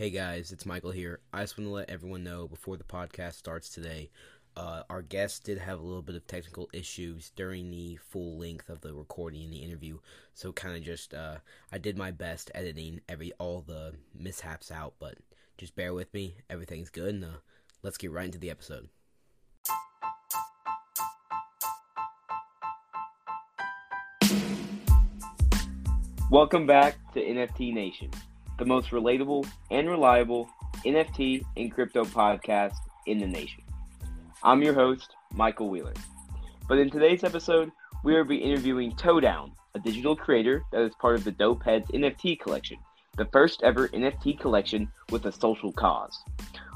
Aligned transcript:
Hey 0.00 0.08
guys, 0.08 0.50
it's 0.50 0.64
Michael 0.64 0.92
here. 0.92 1.20
I 1.30 1.42
just 1.42 1.58
want 1.58 1.68
to 1.68 1.74
let 1.74 1.90
everyone 1.90 2.24
know 2.24 2.48
before 2.48 2.78
the 2.78 2.84
podcast 2.84 3.34
starts 3.34 3.68
today, 3.68 4.08
uh, 4.56 4.84
our 4.88 5.02
guest 5.02 5.44
did 5.44 5.58
have 5.58 5.78
a 5.78 5.82
little 5.82 6.00
bit 6.00 6.16
of 6.16 6.26
technical 6.26 6.70
issues 6.72 7.32
during 7.36 7.70
the 7.70 7.96
full 7.96 8.38
length 8.38 8.70
of 8.70 8.80
the 8.80 8.94
recording 8.94 9.42
and 9.42 9.52
the 9.52 9.58
interview, 9.58 9.98
so 10.32 10.54
kind 10.54 10.74
of 10.74 10.82
just 10.82 11.12
uh, 11.12 11.36
I 11.70 11.76
did 11.76 11.98
my 11.98 12.12
best 12.12 12.50
editing 12.54 13.02
every 13.10 13.32
all 13.38 13.60
the 13.60 13.92
mishaps 14.18 14.70
out, 14.70 14.94
but 14.98 15.18
just 15.58 15.76
bear 15.76 15.92
with 15.92 16.14
me. 16.14 16.36
Everything's 16.48 16.88
good, 16.88 17.16
and 17.16 17.24
uh, 17.26 17.38
let's 17.82 17.98
get 17.98 18.10
right 18.10 18.24
into 18.24 18.38
the 18.38 18.48
episode. 18.48 18.88
Welcome 26.30 26.66
back 26.66 26.96
to 27.12 27.20
NFT 27.20 27.74
Nation, 27.74 28.10
the 28.60 28.66
most 28.66 28.90
relatable 28.90 29.48
and 29.70 29.88
reliable 29.88 30.46
NFT 30.84 31.42
and 31.56 31.72
crypto 31.72 32.04
podcast 32.04 32.76
in 33.06 33.16
the 33.16 33.26
nation. 33.26 33.62
I'm 34.42 34.62
your 34.62 34.74
host, 34.74 35.16
Michael 35.32 35.70
Wheeler. 35.70 35.94
But 36.68 36.76
in 36.76 36.90
today's 36.90 37.24
episode, 37.24 37.72
we 38.04 38.14
will 38.14 38.24
be 38.24 38.36
interviewing 38.36 38.92
TowDown, 38.92 39.52
a 39.74 39.78
digital 39.78 40.14
creator 40.14 40.62
that 40.72 40.82
is 40.82 40.94
part 40.96 41.14
of 41.14 41.24
the 41.24 41.32
Dope 41.32 41.62
Heads 41.62 41.88
NFT 41.88 42.38
collection, 42.38 42.76
the 43.16 43.24
first 43.32 43.62
ever 43.62 43.88
NFT 43.88 44.38
collection 44.38 44.92
with 45.08 45.24
a 45.24 45.32
social 45.32 45.72
cause. 45.72 46.22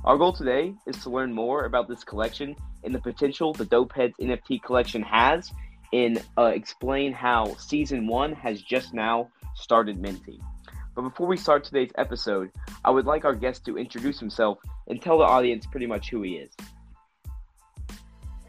Our 0.06 0.16
goal 0.16 0.32
today 0.32 0.72
is 0.86 0.96
to 1.02 1.10
learn 1.10 1.34
more 1.34 1.66
about 1.66 1.86
this 1.86 2.02
collection 2.02 2.56
and 2.82 2.94
the 2.94 3.00
potential 3.00 3.52
the 3.52 3.66
Dope 3.66 3.92
Heads 3.92 4.14
NFT 4.18 4.62
collection 4.62 5.02
has, 5.02 5.52
and 5.92 6.22
uh, 6.38 6.44
explain 6.44 7.12
how 7.12 7.54
season 7.56 8.06
one 8.06 8.32
has 8.32 8.62
just 8.62 8.94
now 8.94 9.28
started 9.54 9.98
minting. 9.98 10.40
But 10.94 11.02
before 11.02 11.26
we 11.26 11.36
start 11.36 11.64
today's 11.64 11.90
episode, 11.98 12.50
I 12.84 12.90
would 12.90 13.04
like 13.04 13.24
our 13.24 13.34
guest 13.34 13.64
to 13.66 13.76
introduce 13.76 14.20
himself 14.20 14.58
and 14.86 15.02
tell 15.02 15.18
the 15.18 15.24
audience 15.24 15.66
pretty 15.66 15.86
much 15.86 16.08
who 16.10 16.22
he 16.22 16.34
is. 16.34 16.52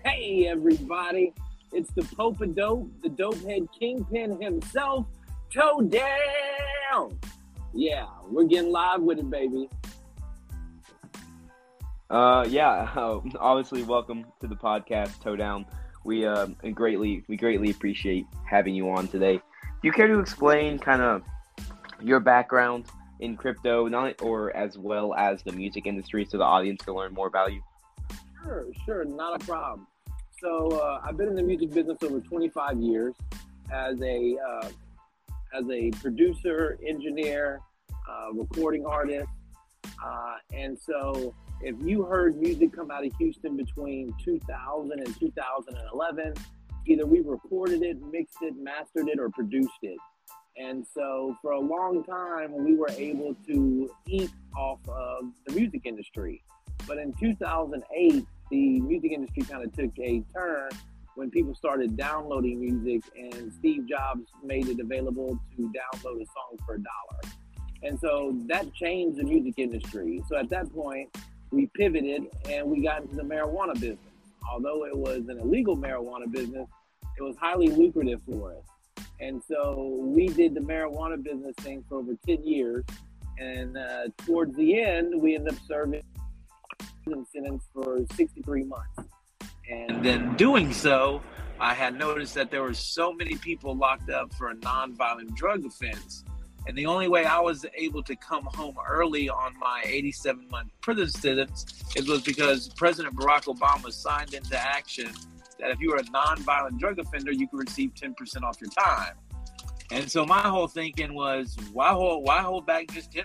Hey, 0.04 0.48
everybody. 0.48 1.34
It's 1.74 1.92
the 1.94 2.04
Pope 2.16 2.42
of 2.42 2.56
Dope, 2.56 2.88
the 3.02 3.10
dope 3.10 3.42
head 3.42 3.68
kingpin 3.78 4.40
himself, 4.40 5.08
TowDown. 5.52 7.18
Yeah, 7.74 8.06
we're 8.30 8.44
getting 8.44 8.72
live 8.72 9.02
with 9.02 9.18
it, 9.18 9.30
baby. 9.30 9.68
Uh, 12.12 12.46
yeah, 12.48 12.92
uh, 12.96 13.22
obviously, 13.40 13.82
welcome 13.82 14.24
to 14.40 14.48
the 14.48 14.56
podcast, 14.56 15.20
TowDown. 15.24 15.66
We 16.04 16.28
uh, 16.28 16.46
greatly 16.76 17.24
we 17.28 17.38
greatly 17.38 17.72
appreciate 17.72 18.28
having 18.48 18.76
you 18.76 18.92
on 18.92 19.08
today. 19.08 19.38
Do 19.38 19.88
you 19.88 19.92
care 19.92 20.08
to 20.08 20.20
explain 20.20 20.78
kind 20.78 21.02
of 21.02 21.24
your 22.02 22.20
background 22.20 22.86
in 23.20 23.38
crypto, 23.38 23.88
not 23.88 24.22
or 24.22 24.56
as 24.56 24.78
well 24.78 25.14
as 25.16 25.42
the 25.44 25.52
music 25.52 25.86
industry, 25.86 26.26
so 26.30 26.38
the 26.38 26.44
audience 26.44 26.84
can 26.84 26.94
learn 26.94 27.14
more 27.14 27.28
about 27.28 27.54
you? 27.54 27.62
Sure, 28.44 28.66
sure, 28.86 29.06
not 29.06 29.42
a 29.42 29.46
problem. 29.46 29.88
So 30.42 30.70
uh, 30.70 31.02
I've 31.04 31.18
been 31.18 31.30
in 31.30 31.36
the 31.36 31.44
music 31.44 31.72
business 31.72 31.98
over 32.04 32.20
25 32.20 32.80
years 32.80 33.16
as 33.72 34.00
a 34.02 34.38
uh, 34.38 34.70
as 35.58 35.64
a 35.72 35.90
producer, 35.92 36.78
engineer, 36.86 37.62
uh, 38.10 38.34
recording 38.34 38.86
artist, 38.86 39.30
uh, 40.04 40.36
and 40.54 40.78
so 40.78 41.34
if 41.62 41.76
you 41.82 42.04
heard 42.04 42.36
music 42.38 42.74
come 42.76 42.92
out 42.92 43.06
of 43.06 43.14
Houston 43.18 43.56
between 43.56 44.14
2000 44.24 44.92
and 44.92 45.20
2011, 45.20 46.34
either 46.86 47.06
we 47.06 47.22
recorded 47.22 47.82
it, 47.82 47.98
mixed 48.12 48.38
it, 48.42 48.56
mastered 48.58 49.08
it, 49.08 49.20
or 49.20 49.30
produced 49.30 49.72
it. 49.82 49.98
And 50.58 50.86
so 50.94 51.38
for 51.42 51.52
a 51.52 51.60
long 51.60 52.04
time, 52.04 52.64
we 52.64 52.76
were 52.76 52.90
able 52.98 53.36
to 53.48 53.92
eat 54.08 54.32
off 54.56 54.80
of 54.88 55.32
the 55.46 55.54
music 55.54 55.82
industry. 55.86 56.42
But 56.88 56.98
in 56.98 57.14
2008, 57.14 58.26
the 58.52 58.80
music 58.82 59.12
industry 59.12 59.44
kind 59.44 59.64
of 59.64 59.74
took 59.74 59.92
a 60.00 60.24
turn 60.34 60.70
when 61.16 61.32
people 61.32 61.56
started 61.56 61.96
downloading 61.98 62.60
music, 62.60 63.02
and 63.18 63.52
Steve 63.54 63.88
Jobs 63.88 64.28
made 64.44 64.68
it 64.68 64.80
available 64.80 65.40
to 65.56 65.62
download 65.62 66.22
a 66.22 66.26
song 66.26 66.58
for 66.66 66.76
a 66.76 66.78
dollar. 66.78 67.34
And 67.84 68.00
so 68.00 68.36
that 68.48 68.74
changed 68.74 69.18
the 69.18 69.24
music 69.24 69.56
industry. 69.58 70.22
So 70.28 70.36
at 70.36 70.50
that 70.50 70.74
point, 70.74 71.16
we 71.52 71.68
pivoted 71.68 72.24
and 72.50 72.70
we 72.70 72.82
got 72.82 73.04
into 73.04 73.16
the 73.16 73.24
marijuana 73.24 73.74
business. 73.74 74.00
Although 74.52 74.86
it 74.86 74.96
was 74.96 75.28
an 75.30 75.40
illegal 75.40 75.78
marijuana 75.78 76.30
business, 76.32 76.68
it 77.18 77.24
was 77.24 77.36
highly 77.38 77.68
lucrative 77.68 78.22
for 78.28 78.52
us. 78.52 78.64
And 79.20 79.42
so 79.48 80.02
we 80.02 80.28
did 80.28 80.54
the 80.54 80.60
marijuana 80.60 81.22
business 81.22 81.56
thing 81.62 81.84
for 81.88 82.00
over 82.00 82.16
10 82.28 82.44
years. 82.44 82.84
And 83.38 83.78
uh, 83.78 84.08
towards 84.26 84.56
the 84.56 84.82
end, 84.82 85.22
we 85.22 85.36
ended 85.36 85.54
up 85.54 85.60
serving 85.68 86.04
prison 87.04 87.26
sentence 87.34 87.64
for 87.74 88.00
63 88.16 88.64
months. 88.64 89.12
And 89.70 90.04
then 90.04 90.36
doing 90.36 90.74
so, 90.74 91.22
I 91.60 91.74
had 91.74 91.98
noticed 91.98 92.36
that 92.36 92.52
there 92.52 92.62
were 92.62 92.74
so 92.74 93.14
many 93.14 93.36
people 93.36 93.76
locked 93.76 94.10
up 94.10 94.34
for 94.34 94.50
a 94.50 94.56
nonviolent 94.56 95.36
drug 95.36 95.66
offense. 95.66 96.24
And 96.68 96.76
the 96.76 96.86
only 96.88 97.08
way 97.08 97.26
I 97.26 97.40
was 97.40 97.66
able 97.76 98.02
to 98.04 98.16
come 98.16 98.44
home 98.46 98.76
early 98.88 99.30
on 99.30 99.58
my 99.60 99.84
87 99.86 100.48
month 100.50 100.72
prison 100.82 101.08
sentence 101.10 101.66
it 101.96 102.08
was 102.08 102.22
because 102.24 102.70
President 102.70 103.16
Barack 103.16 103.44
Obama 103.44 103.92
signed 103.92 104.34
into 104.34 104.58
action 104.58 105.12
that 105.60 105.72
if 105.72 105.80
you 105.80 105.92
were 105.92 105.98
a 105.98 106.04
nonviolent 106.04 106.80
drug 106.80 107.00
offender, 107.00 107.32
you 107.32 107.48
could 107.48 107.60
receive 107.60 107.94
10% 107.94 108.44
off 108.44 108.60
your 108.62 108.70
time. 108.72 109.16
And 109.92 110.10
so 110.10 110.26
my 110.26 110.42
whole 110.42 110.68
thinking 110.68 111.14
was, 111.14 111.56
why 111.72 111.90
hold 111.90 112.26
why 112.26 112.42
hold 112.42 112.66
back 112.66 112.88
just 112.92 113.12
10%? 113.12 113.24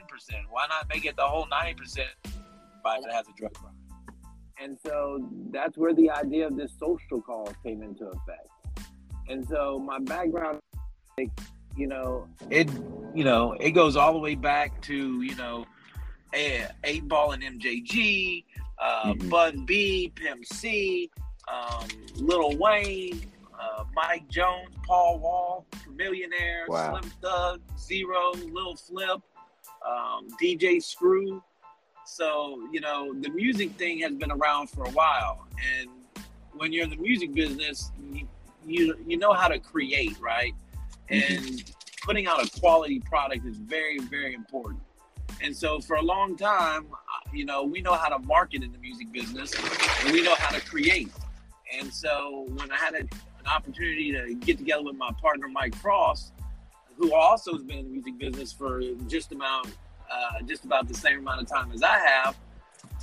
Why 0.51 0.67
not 0.69 0.89
make 0.89 1.07
it 1.07 1.17
the 1.17 1.23
whole 1.23 1.47
90% 1.47 2.01
by 2.85 2.99
that 3.03 3.13
has 3.13 3.27
a 3.29 3.33
drug 3.37 3.55
problem? 3.55 3.75
And 4.63 4.77
so 4.85 5.27
that's 5.51 5.79
where 5.79 5.95
the 5.95 6.11
idea 6.11 6.47
of 6.47 6.57
this 6.57 6.73
social 6.79 7.23
cause 7.23 7.55
came 7.65 7.83
into 7.83 8.05
effect. 8.07 8.49
And 9.29 9.47
so 9.49 9.79
my 9.79 9.99
background, 10.01 10.61
you 11.77 11.87
know, 11.87 12.29
it 12.51 12.69
you 13.15 13.25
know 13.25 13.53
it 13.59 13.71
goes 13.71 13.97
all 13.97 14.13
the 14.13 14.19
way 14.19 14.35
back 14.35 14.83
to 14.83 15.23
you 15.23 15.35
know, 15.37 15.65
eight 16.35 17.09
ball 17.09 17.33
and 17.33 17.43
MJG, 17.43 18.45
uh, 18.79 19.05
mm-hmm. 19.07 19.29
Bun 19.31 19.65
B, 19.65 20.13
Pimp 20.15 20.45
C, 20.45 21.11
um, 21.49 21.89
Lil 22.17 22.56
Wayne, 22.56 23.31
uh, 23.59 23.84
Mike 23.95 24.28
Jones, 24.28 24.69
Paul 24.87 25.19
Wall, 25.19 25.67
Chamillionaire, 25.73 26.69
wow. 26.69 26.99
Slim 26.99 27.11
Thug, 27.23 27.61
Z-Ro, 27.78 28.33
Lil 28.53 28.77
Flip, 28.77 29.21
um, 29.87 30.28
DJ 30.41 30.83
Screw. 30.83 31.43
So, 32.05 32.69
you 32.73 32.81
know, 32.81 33.15
the 33.15 33.31
music 33.31 33.73
thing 33.73 34.01
has 34.01 34.12
been 34.12 34.31
around 34.31 34.69
for 34.69 34.84
a 34.84 34.91
while. 34.91 35.47
And 35.78 35.89
when 36.53 36.73
you're 36.73 36.84
in 36.84 36.91
the 36.91 36.97
music 36.97 37.34
business, 37.34 37.93
you, 38.12 38.27
you, 38.67 38.97
you 39.07 39.17
know 39.17 39.33
how 39.33 39.49
to 39.49 39.59
create, 39.59 40.19
right? 40.21 40.55
Mm-hmm. 41.11 41.49
And 41.49 41.72
putting 42.03 42.27
out 42.27 42.45
a 42.45 42.61
quality 42.61 43.01
product 43.01 43.47
is 43.47 43.57
very, 43.57 43.99
very 43.99 44.34
important. 44.34 44.81
And 45.43 45.57
so 45.57 45.81
for 45.81 45.97
a 45.97 46.03
long 46.03 46.37
time, 46.37 46.87
uh, 46.93 47.31
you 47.33 47.45
know, 47.45 47.62
we 47.62 47.81
know 47.81 47.95
how 47.95 48.09
to 48.09 48.19
market 48.19 48.62
in 48.62 48.72
the 48.72 48.78
music 48.78 49.12
business 49.12 49.55
and 50.05 50.12
we 50.12 50.22
know 50.22 50.34
how 50.34 50.51
to 50.51 50.61
create. 50.61 51.11
And 51.79 51.93
so 51.93 52.47
when 52.49 52.71
I 52.71 52.77
had 52.77 52.95
a, 52.95 53.01
an 53.01 53.47
opportunity 53.47 54.13
to 54.13 54.35
get 54.35 54.59
together 54.59 54.83
with 54.83 54.97
my 54.97 55.11
partner 55.21 55.49
Mike 55.49 55.75
Frost, 55.77 56.33
who 56.97 57.15
also 57.15 57.53
has 57.53 57.63
been 57.63 57.79
in 57.79 57.85
the 57.85 57.91
music 57.91 58.19
business 58.19 58.53
for 58.53 58.83
just 59.09 59.33
about 59.33 59.67
uh, 60.11 60.43
just 60.47 60.65
about 60.65 60.89
the 60.89 60.95
same 60.95 61.21
amount 61.21 61.41
of 61.41 61.49
time 61.49 61.71
as 61.73 61.83
I 61.83 61.99
have, 61.99 62.37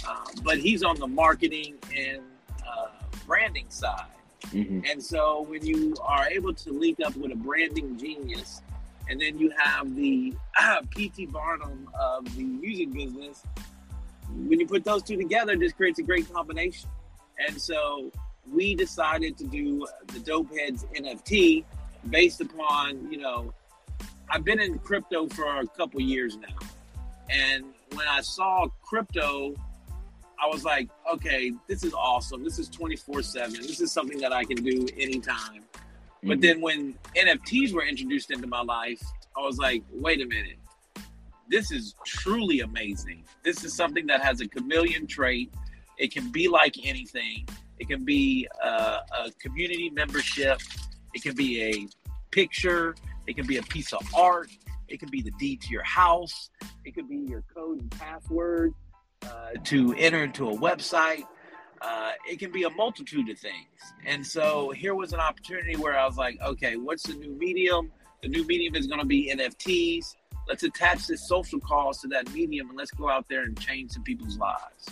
uh, 0.07 0.25
but 0.43 0.57
he's 0.57 0.83
on 0.83 0.97
the 0.99 1.07
marketing 1.07 1.75
and 1.95 2.21
uh, 2.67 2.87
branding 3.25 3.65
side. 3.69 4.05
Mm-hmm. 4.47 4.81
And 4.91 5.01
so 5.01 5.41
when 5.47 5.65
you 5.65 5.95
are 6.01 6.27
able 6.27 6.53
to 6.53 6.71
link 6.71 6.99
up 7.05 7.15
with 7.15 7.31
a 7.31 7.35
branding 7.35 7.97
genius, 7.97 8.61
and 9.09 9.21
then 9.21 9.37
you 9.39 9.51
have 9.57 9.95
the 9.95 10.33
PT 10.91 11.31
Barnum 11.31 11.89
of 11.99 12.35
the 12.35 12.43
music 12.43 12.91
business, 12.91 13.43
when 14.29 14.59
you 14.59 14.67
put 14.67 14.83
those 14.83 15.03
two 15.03 15.15
together, 15.15 15.55
this 15.55 15.71
creates 15.71 15.99
a 15.99 16.03
great 16.03 16.31
combination. 16.31 16.89
And 17.47 17.59
so 17.61 18.11
we 18.51 18.75
decided 18.75 19.37
to 19.37 19.45
do 19.45 19.85
the 20.07 20.19
Dope 20.19 20.55
Heads 20.57 20.85
NFT 20.95 21.63
based 22.09 22.41
upon, 22.41 23.11
you 23.11 23.17
know, 23.17 23.53
I've 24.29 24.43
been 24.43 24.59
in 24.59 24.79
crypto 24.79 25.27
for 25.27 25.59
a 25.59 25.67
couple 25.67 26.01
years 26.01 26.37
now. 26.37 26.67
And 27.29 27.65
when 27.93 28.07
I 28.07 28.21
saw 28.21 28.67
crypto, 28.83 29.55
I 30.41 30.47
was 30.47 30.63
like, 30.63 30.89
okay, 31.11 31.51
this 31.67 31.83
is 31.83 31.93
awesome. 31.93 32.43
This 32.43 32.59
is 32.59 32.69
24 32.69 33.21
7. 33.21 33.53
This 33.53 33.81
is 33.81 33.91
something 33.91 34.19
that 34.19 34.31
I 34.31 34.43
can 34.43 34.57
do 34.57 34.85
anytime. 34.97 35.63
Mm-hmm. 35.63 36.27
But 36.27 36.41
then 36.41 36.61
when 36.61 36.95
NFTs 37.15 37.73
were 37.73 37.83
introduced 37.83 38.31
into 38.31 38.47
my 38.47 38.61
life, 38.61 39.01
I 39.35 39.41
was 39.41 39.57
like, 39.57 39.83
wait 39.91 40.21
a 40.21 40.25
minute. 40.25 40.57
This 41.49 41.71
is 41.71 41.95
truly 42.05 42.59
amazing. 42.59 43.23
This 43.43 43.63
is 43.63 43.73
something 43.73 44.05
that 44.07 44.21
has 44.21 44.41
a 44.41 44.47
chameleon 44.47 45.07
trait. 45.07 45.53
It 45.97 46.11
can 46.11 46.29
be 46.31 46.47
like 46.47 46.75
anything. 46.83 47.47
It 47.79 47.87
can 47.87 48.03
be 48.03 48.47
a, 48.63 48.67
a 48.67 49.31
community 49.39 49.89
membership. 49.89 50.61
It 51.13 51.23
can 51.23 51.35
be 51.35 51.63
a 51.63 51.87
picture. 52.31 52.95
It 53.27 53.35
can 53.35 53.45
be 53.45 53.57
a 53.57 53.63
piece 53.63 53.93
of 53.93 54.01
art. 54.15 54.49
It 54.87 54.99
can 54.99 55.09
be 55.09 55.21
the 55.21 55.31
deed 55.31 55.61
to 55.61 55.69
your 55.69 55.83
house. 55.83 56.49
It 56.85 56.95
could 56.95 57.09
be 57.09 57.17
your 57.17 57.43
code 57.53 57.81
and 57.81 57.91
password 57.91 58.73
uh, 59.23 59.51
to 59.65 59.93
enter 59.95 60.23
into 60.23 60.49
a 60.49 60.57
website. 60.57 61.23
Uh, 61.81 62.11
it 62.27 62.39
can 62.39 62.51
be 62.51 62.63
a 62.63 62.69
multitude 62.71 63.29
of 63.29 63.37
things. 63.37 63.67
And 64.05 64.25
so 64.25 64.71
here 64.71 64.95
was 64.95 65.13
an 65.13 65.19
opportunity 65.19 65.75
where 65.75 65.97
I 65.97 66.05
was 66.05 66.17
like, 66.17 66.39
okay, 66.41 66.77
what's 66.77 67.03
the 67.03 67.13
new 67.13 67.37
medium? 67.37 67.91
The 68.23 68.29
new 68.29 68.45
medium 68.47 68.75
is 68.75 68.87
going 68.87 68.99
to 68.99 69.05
be 69.05 69.31
NFTs. 69.35 70.15
Let's 70.47 70.63
attach 70.63 71.07
this 71.07 71.27
social 71.27 71.59
cause 71.59 71.99
to 72.01 72.07
that 72.09 72.31
medium 72.33 72.69
and 72.69 72.77
let's 72.77 72.91
go 72.91 73.09
out 73.09 73.27
there 73.29 73.43
and 73.43 73.59
change 73.59 73.91
some 73.91 74.03
people's 74.03 74.37
lives. 74.37 74.87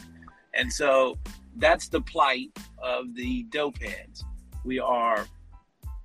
And 0.54 0.72
so 0.72 1.18
that's 1.58 1.88
the 1.88 2.02
plight 2.02 2.50
of 2.78 3.16
the 3.16 3.44
dope 3.44 3.82
heads. 3.82 4.24
We 4.64 4.80
are 4.80 5.26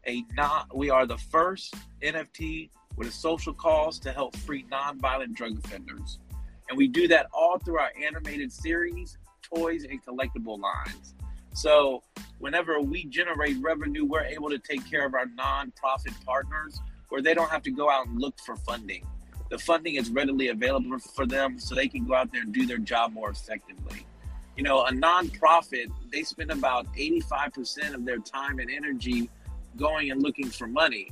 a 0.07 0.25
not 0.37 0.75
we 0.77 0.91
are 0.91 1.07
the 1.07 1.19
first 1.19 1.75
NFT 2.03 2.71
with 2.97 3.09
a 3.09 3.13
social 3.13 3.55
cause 3.55 3.99
to 4.01 4.13
help 4.13 4.37
free 4.37 4.65
nonviolent 4.71 5.35
drug 5.35 5.59
offenders. 5.65 6.19
And 6.69 6.77
we 6.77 6.87
do 6.87 7.09
that 7.09 7.27
all 7.33 7.59
through 7.59 7.79
our 7.79 7.91
animated 8.01 8.53
series, 8.53 9.19
toys, 9.43 9.85
and 9.85 10.05
collectible 10.05 10.59
lines. 10.61 11.15
So 11.55 12.03
whenever 12.39 12.81
we 12.81 13.05
generate 13.07 13.57
revenue, 13.61 14.05
we're 14.05 14.25
able 14.25 14.51
to 14.51 14.59
take 14.59 14.89
care 14.89 15.05
of 15.05 15.15
our 15.15 15.27
nonprofit 15.27 16.15
partners 16.25 16.81
where 17.09 17.21
they 17.21 17.35
don't 17.35 17.51
have 17.51 17.63
to 17.63 17.71
go 17.71 17.91
out 17.91 18.07
and 18.07 18.21
look 18.21 18.39
for 18.41 18.55
funding. 18.57 19.05
The 19.51 19.59
funding 19.59 19.97
is 19.97 20.11
readily 20.11 20.49
available 20.49 20.99
for 20.99 21.27
them 21.27 21.59
so 21.59 21.75
they 21.75 21.89
can 21.89 22.07
go 22.07 22.15
out 22.15 22.33
there 22.33 22.43
and 22.43 22.53
do 22.53 22.67
their 22.67 22.79
job 22.79 23.13
more 23.13 23.31
effectively. 23.31 24.07
You 24.57 24.65
know, 24.65 24.85
a 24.85 24.91
nonprofit, 24.91 25.91
they 26.13 26.23
spend 26.23 26.51
about 26.51 26.87
85% 26.95 27.95
of 27.95 28.05
their 28.05 28.19
time 28.19 28.59
and 28.59 28.71
energy 28.71 29.31
going 29.77 30.11
and 30.11 30.23
looking 30.23 30.49
for 30.49 30.67
money. 30.67 31.11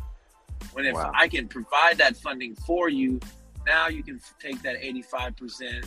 When 0.72 0.84
if 0.84 0.94
wow. 0.94 1.12
I 1.14 1.28
can 1.28 1.48
provide 1.48 1.98
that 1.98 2.16
funding 2.16 2.54
for 2.54 2.88
you, 2.88 3.20
now 3.66 3.88
you 3.88 4.02
can 4.02 4.20
take 4.38 4.60
that 4.62 4.80
85%, 4.82 5.86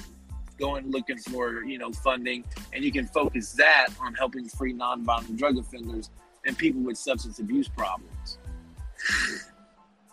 going 0.58 0.90
looking 0.90 1.18
for, 1.18 1.64
you 1.64 1.78
know, 1.78 1.92
funding, 1.92 2.44
and 2.74 2.84
you 2.84 2.92
can 2.92 3.06
focus 3.08 3.54
that 3.54 3.90
on 4.00 4.14
helping 4.14 4.48
free 4.48 4.74
nonviolent 4.74 5.38
drug 5.38 5.58
offenders 5.58 6.10
and 6.46 6.58
people 6.58 6.82
with 6.82 6.98
substance 6.98 7.40
abuse 7.40 7.68
problems. 7.68 8.38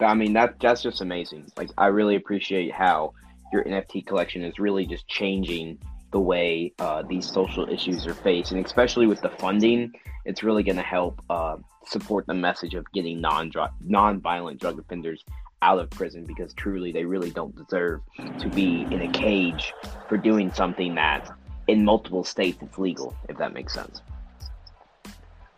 I 0.00 0.14
mean 0.14 0.32
that 0.34 0.60
that's 0.60 0.82
just 0.82 1.00
amazing. 1.00 1.50
Like 1.56 1.70
I 1.76 1.86
really 1.86 2.16
appreciate 2.16 2.72
how 2.72 3.14
your 3.52 3.64
NFT 3.64 4.06
collection 4.06 4.42
is 4.42 4.58
really 4.58 4.86
just 4.86 5.08
changing 5.08 5.78
the 6.10 6.20
way 6.20 6.72
uh, 6.78 7.02
these 7.02 7.30
social 7.30 7.68
issues 7.68 8.06
are 8.06 8.14
faced, 8.14 8.52
and 8.52 8.64
especially 8.64 9.06
with 9.06 9.20
the 9.20 9.30
funding, 9.30 9.92
it's 10.24 10.42
really 10.42 10.62
going 10.62 10.76
to 10.76 10.82
help 10.82 11.22
uh, 11.30 11.56
support 11.86 12.26
the 12.26 12.34
message 12.34 12.74
of 12.74 12.90
getting 12.92 13.20
non 13.20 13.50
non-violent 13.80 14.60
drug 14.60 14.78
offenders 14.78 15.24
out 15.62 15.78
of 15.78 15.90
prison 15.90 16.24
because 16.24 16.52
truly 16.54 16.92
they 16.92 17.04
really 17.04 17.30
don't 17.30 17.54
deserve 17.56 18.00
to 18.38 18.48
be 18.48 18.82
in 18.90 19.02
a 19.02 19.08
cage 19.10 19.74
for 20.08 20.16
doing 20.16 20.52
something 20.52 20.94
that 20.94 21.36
in 21.66 21.84
multiple 21.84 22.22
states 22.22 22.58
it's 22.62 22.78
legal 22.78 23.16
if 23.28 23.36
that 23.38 23.52
makes 23.52 23.74
sense. 23.74 24.00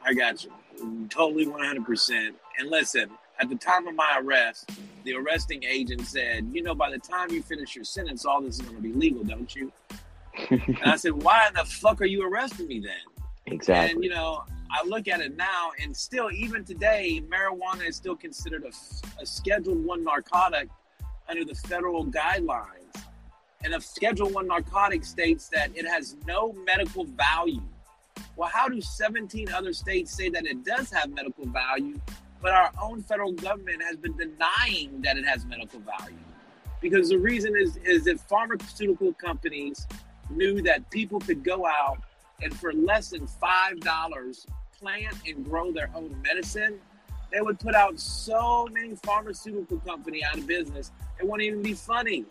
I 0.03 0.15
got 0.15 0.43
you. 0.43 0.51
Totally 1.11 1.45
100% 1.45 2.31
and 2.59 2.71
listen 2.71 3.11
at 3.41 3.49
the 3.49 3.57
time 3.57 3.87
of 3.89 3.95
my 3.95 4.21
arrest, 4.23 4.71
the 5.05 5.15
arresting 5.15 5.65
agent 5.65 6.03
said, 6.07 6.49
You 6.53 6.63
know, 6.63 6.75
by 6.75 6.91
the 6.91 6.99
time 6.99 7.31
you 7.31 7.43
finish 7.43 7.75
your 7.75 7.85
sentence, 7.85 8.25
all 8.25 8.43
this 8.43 8.57
is 8.57 8.61
going 8.61 8.77
to 8.77 8.83
be 8.83 8.93
legal, 8.93 9.25
don't 9.25 9.55
you? 9.57 9.73
And 10.51 10.79
I 10.85 10.97
said, 10.97 11.13
Why 11.13 11.47
in 11.49 11.55
the 11.55 11.65
fuck 11.65 12.01
are 12.01 12.07
you 12.07 12.27
arresting 12.27 12.69
me 12.69 12.81
then? 12.81 13.25
Exactly. 13.47 13.95
And, 13.95 14.05
you 14.05 14.11
know, 14.11 14.45
I 14.71 14.87
look 14.87 15.09
at 15.09 15.21
it 15.21 15.37
now, 15.37 15.73
and 15.83 15.97
still, 15.97 16.31
even 16.31 16.65
today, 16.65 17.23
marijuana 17.29 17.89
is 17.89 17.97
still 17.97 18.17
considered 18.17 18.65
a, 18.65 19.21
a 19.21 19.27
Schedule 19.27 19.75
One 19.75 20.05
narcotic 20.05 20.69
under 21.29 21.45
the 21.45 21.55
federal 21.55 22.07
guidelines. 22.07 22.67
And 23.65 23.75
a 23.75 23.81
Schedule 23.81 24.31
One 24.31 24.47
narcotic 24.47 25.05
states 25.05 25.49
that 25.49 25.71
it 25.77 25.87
has 25.87 26.17
no 26.27 26.55
medical 26.65 27.05
value. 27.05 27.63
Well, 28.37 28.51
how 28.53 28.69
do 28.69 28.81
17 28.81 29.53
other 29.53 29.73
states 29.73 30.17
say 30.17 30.31
that 30.31 30.47
it 30.47 30.65
does 30.65 30.91
have 30.93 31.11
medical 31.11 31.47
value, 31.47 32.01
but 32.41 32.53
our 32.53 32.71
own 32.81 33.03
federal 33.03 33.33
government 33.33 33.83
has 33.83 33.97
been 33.97 34.17
denying 34.17 35.03
that 35.03 35.19
it 35.19 35.27
has 35.27 35.45
medical 35.45 35.81
value. 35.81 36.17
Because 36.81 37.11
the 37.11 37.19
reason 37.19 37.55
is 37.57 37.77
is 37.85 38.05
that 38.05 38.21
pharmaceutical 38.21 39.13
companies 39.15 39.87
knew 40.31 40.63
that 40.63 40.91
people 40.91 41.21
could 41.21 41.43
go 41.43 41.67
out 41.67 41.99
and 42.43 42.59
for 42.59 42.73
less 42.73 43.11
than 43.11 43.27
five 43.27 43.81
dollars 43.81 44.47
plant 44.79 45.15
and 45.27 45.45
grow 45.45 45.73
their 45.73 45.91
own 45.95 46.15
medicine, 46.23 46.79
they 47.31 47.41
would 47.41 47.59
put 47.61 47.75
out 47.75 48.01
so 48.01 48.67
many 48.73 48.97
pharmaceutical 48.97 49.79
company 49.81 50.25
out 50.25 50.39
of 50.39 50.47
business. 50.47 50.91
It 51.21 51.29
wouldn't 51.29 51.47
even 51.47 51.63
be 51.63 51.75
funny. 51.75 52.25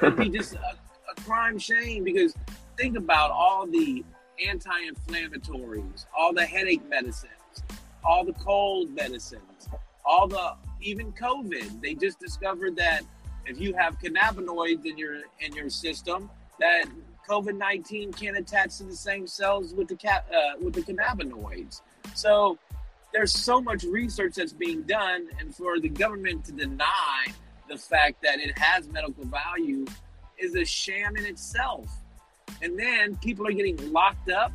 It'd 0.00 0.16
be 0.16 0.28
just 0.28 0.54
a, 0.54 0.76
a 1.10 1.20
crime 1.22 1.58
shame 1.58 2.04
because 2.04 2.34
think 2.76 2.96
about 2.96 3.30
all 3.30 3.66
the 3.66 4.04
anti-inflammatories, 4.46 6.06
all 6.16 6.32
the 6.32 6.44
headache 6.44 6.86
medicines, 6.88 7.32
all 8.04 8.24
the 8.24 8.32
cold 8.34 8.90
medicines, 8.90 9.68
all 10.04 10.28
the 10.28 10.54
even 10.80 11.12
COVID. 11.12 11.80
They 11.80 11.94
just 11.94 12.20
discovered 12.20 12.76
that 12.76 13.02
if 13.46 13.58
you 13.60 13.74
have 13.74 13.98
cannabinoids 13.98 14.84
in 14.84 14.98
your 14.98 15.22
in 15.40 15.52
your 15.54 15.70
system, 15.70 16.30
that 16.60 16.84
COVID 17.28 17.56
nineteen 17.56 18.12
can't 18.12 18.36
attach 18.36 18.78
to 18.78 18.84
the 18.84 18.96
same 18.96 19.26
cells 19.26 19.74
with 19.74 19.88
the 19.88 20.08
uh, 20.08 20.58
with 20.60 20.74
the 20.74 20.82
cannabinoids. 20.82 21.80
So 22.14 22.58
there's 23.12 23.32
so 23.32 23.60
much 23.60 23.84
research 23.84 24.34
that's 24.36 24.52
being 24.52 24.82
done, 24.82 25.28
and 25.38 25.54
for 25.54 25.78
the 25.78 25.88
government 25.88 26.44
to 26.46 26.52
deny 26.52 27.26
the 27.68 27.76
fact 27.76 28.22
that 28.22 28.38
it 28.38 28.56
has 28.58 28.88
medical 28.88 29.24
value 29.24 29.86
is 30.38 30.54
a 30.56 30.64
sham 30.64 31.16
in 31.16 31.24
itself. 31.24 31.86
And 32.60 32.78
then 32.78 33.16
people 33.16 33.46
are 33.46 33.52
getting 33.52 33.92
locked 33.92 34.30
up 34.30 34.52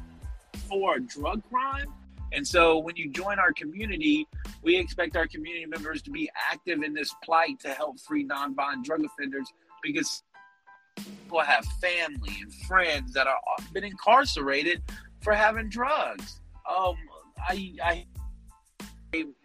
for 0.70 0.96
a 0.96 1.00
drug 1.00 1.42
crime 1.50 1.94
and 2.32 2.46
so 2.46 2.78
when 2.80 2.96
you 2.96 3.10
join 3.10 3.40
our 3.40 3.54
community, 3.54 4.28
we 4.62 4.76
expect 4.76 5.16
our 5.16 5.28
community 5.28 5.66
members 5.66 6.02
to 6.04 6.12
be 6.12 6.30
active 6.52 6.84
in 6.84 6.94
this 6.94 7.14
plight 7.24 7.60
to 7.62 7.70
help 7.70 8.00
free 8.00 8.26
nonviolent 8.26 8.84
drug 8.84 9.04
offenders 9.06 9.52
because 9.82 10.24
people 10.98 11.40
have 11.40 11.66
family 11.82 12.38
and 12.42 12.54
friends 12.54 13.14
that 13.14 13.28
are 13.28 13.38
been 13.74 13.84
incarcerated 13.84 14.82
for 15.22 15.34
having 15.34 15.70
drugs. 15.70 16.40
Um, 16.66 16.96
I, 17.38 17.74
I, 17.84 18.06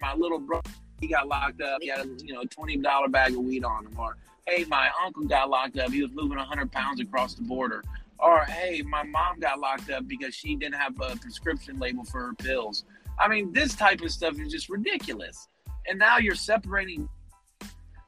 my 0.01 0.15
little 0.15 0.39
brother, 0.39 0.71
he 1.01 1.07
got 1.07 1.29
locked 1.29 1.61
up. 1.61 1.79
He 1.81 1.89
had 1.89 2.01
a 2.01 2.09
you 2.25 2.33
know 2.35 2.45
twenty 2.51 2.77
dollar 2.77 3.09
bag 3.09 3.33
of 3.33 3.39
weed 3.39 3.65
on 3.65 3.87
him. 3.87 3.99
Or 3.99 4.17
hey, 4.47 4.65
my 4.69 4.91
uncle 5.05 5.25
got 5.25 5.51
locked 5.51 5.79
up. 5.79 5.91
He 5.91 6.03
was 6.03 6.13
moving 6.13 6.39
hundred 6.39 6.73
pounds 6.73 7.01
across 7.01 7.35
the 7.35 7.43
border 7.43 7.83
or 8.23 8.45
hey, 8.45 8.83
my 8.83 9.03
mom 9.03 9.41
got 9.41 9.59
locked 9.59 9.91
up 9.91 10.07
because 10.07 10.35
she 10.35 10.55
didn't 10.55 10.77
have 10.77 10.99
a 11.01 11.17
prescription 11.17 11.79
label 11.79 12.05
for 12.05 12.21
her 12.21 12.35
pills. 12.35 12.85
I 13.19 13.29
mean, 13.29 13.53
this 13.53 13.75
type 13.75 14.01
of 14.01 14.11
stuff 14.11 14.39
is 14.39 14.51
just 14.51 14.69
ridiculous. 14.69 15.49
And 15.89 15.99
now 15.99 16.19
you're 16.19 16.37
separating, 16.37 17.09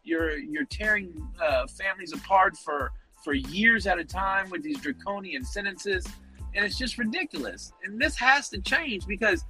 you're 0.05 0.39
you're 0.39 0.67
tearing 0.67 1.29
uh, 1.43 1.67
families 1.67 2.13
apart 2.13 2.57
for 2.57 2.93
for 3.25 3.33
years 3.33 3.87
at 3.87 3.99
a 3.99 4.05
time 4.05 4.51
with 4.51 4.63
these 4.63 4.79
draconian 4.79 5.45
sentences, 5.45 6.07
and 6.55 6.65
it's 6.65 6.79
just 6.79 6.99
ridiculous. 6.99 7.73
And 7.83 7.99
this 8.01 8.17
has 8.17 8.49
to 8.51 8.61
change 8.61 9.07
because 9.07 9.45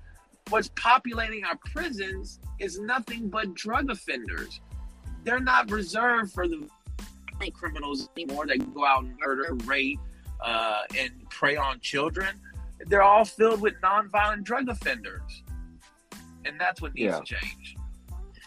what's 0.48 0.70
populating 0.76 1.44
our 1.44 1.58
prisons 1.72 2.40
is 2.58 2.78
nothing 2.78 3.28
but 3.28 3.52
drug 3.54 3.90
offenders. 3.90 4.60
They're 5.24 5.40
not 5.40 5.70
reserved 5.70 6.32
for 6.32 6.46
the 6.48 6.68
criminals 7.52 8.08
anymore 8.16 8.46
that 8.46 8.72
go 8.72 8.86
out 8.86 9.04
and 9.04 9.14
murder, 9.18 9.54
rape, 9.66 9.98
uh, 10.42 10.82
and 10.98 11.10
prey 11.30 11.56
on 11.56 11.80
children, 11.80 12.28
they're 12.86 13.02
all 13.02 13.24
filled 13.24 13.60
with 13.60 13.74
nonviolent 13.82 14.44
drug 14.44 14.68
offenders, 14.68 15.42
and 16.44 16.60
that's 16.60 16.80
what 16.80 16.94
needs 16.94 17.12
yeah. 17.12 17.20
to 17.20 17.24
change. 17.24 17.76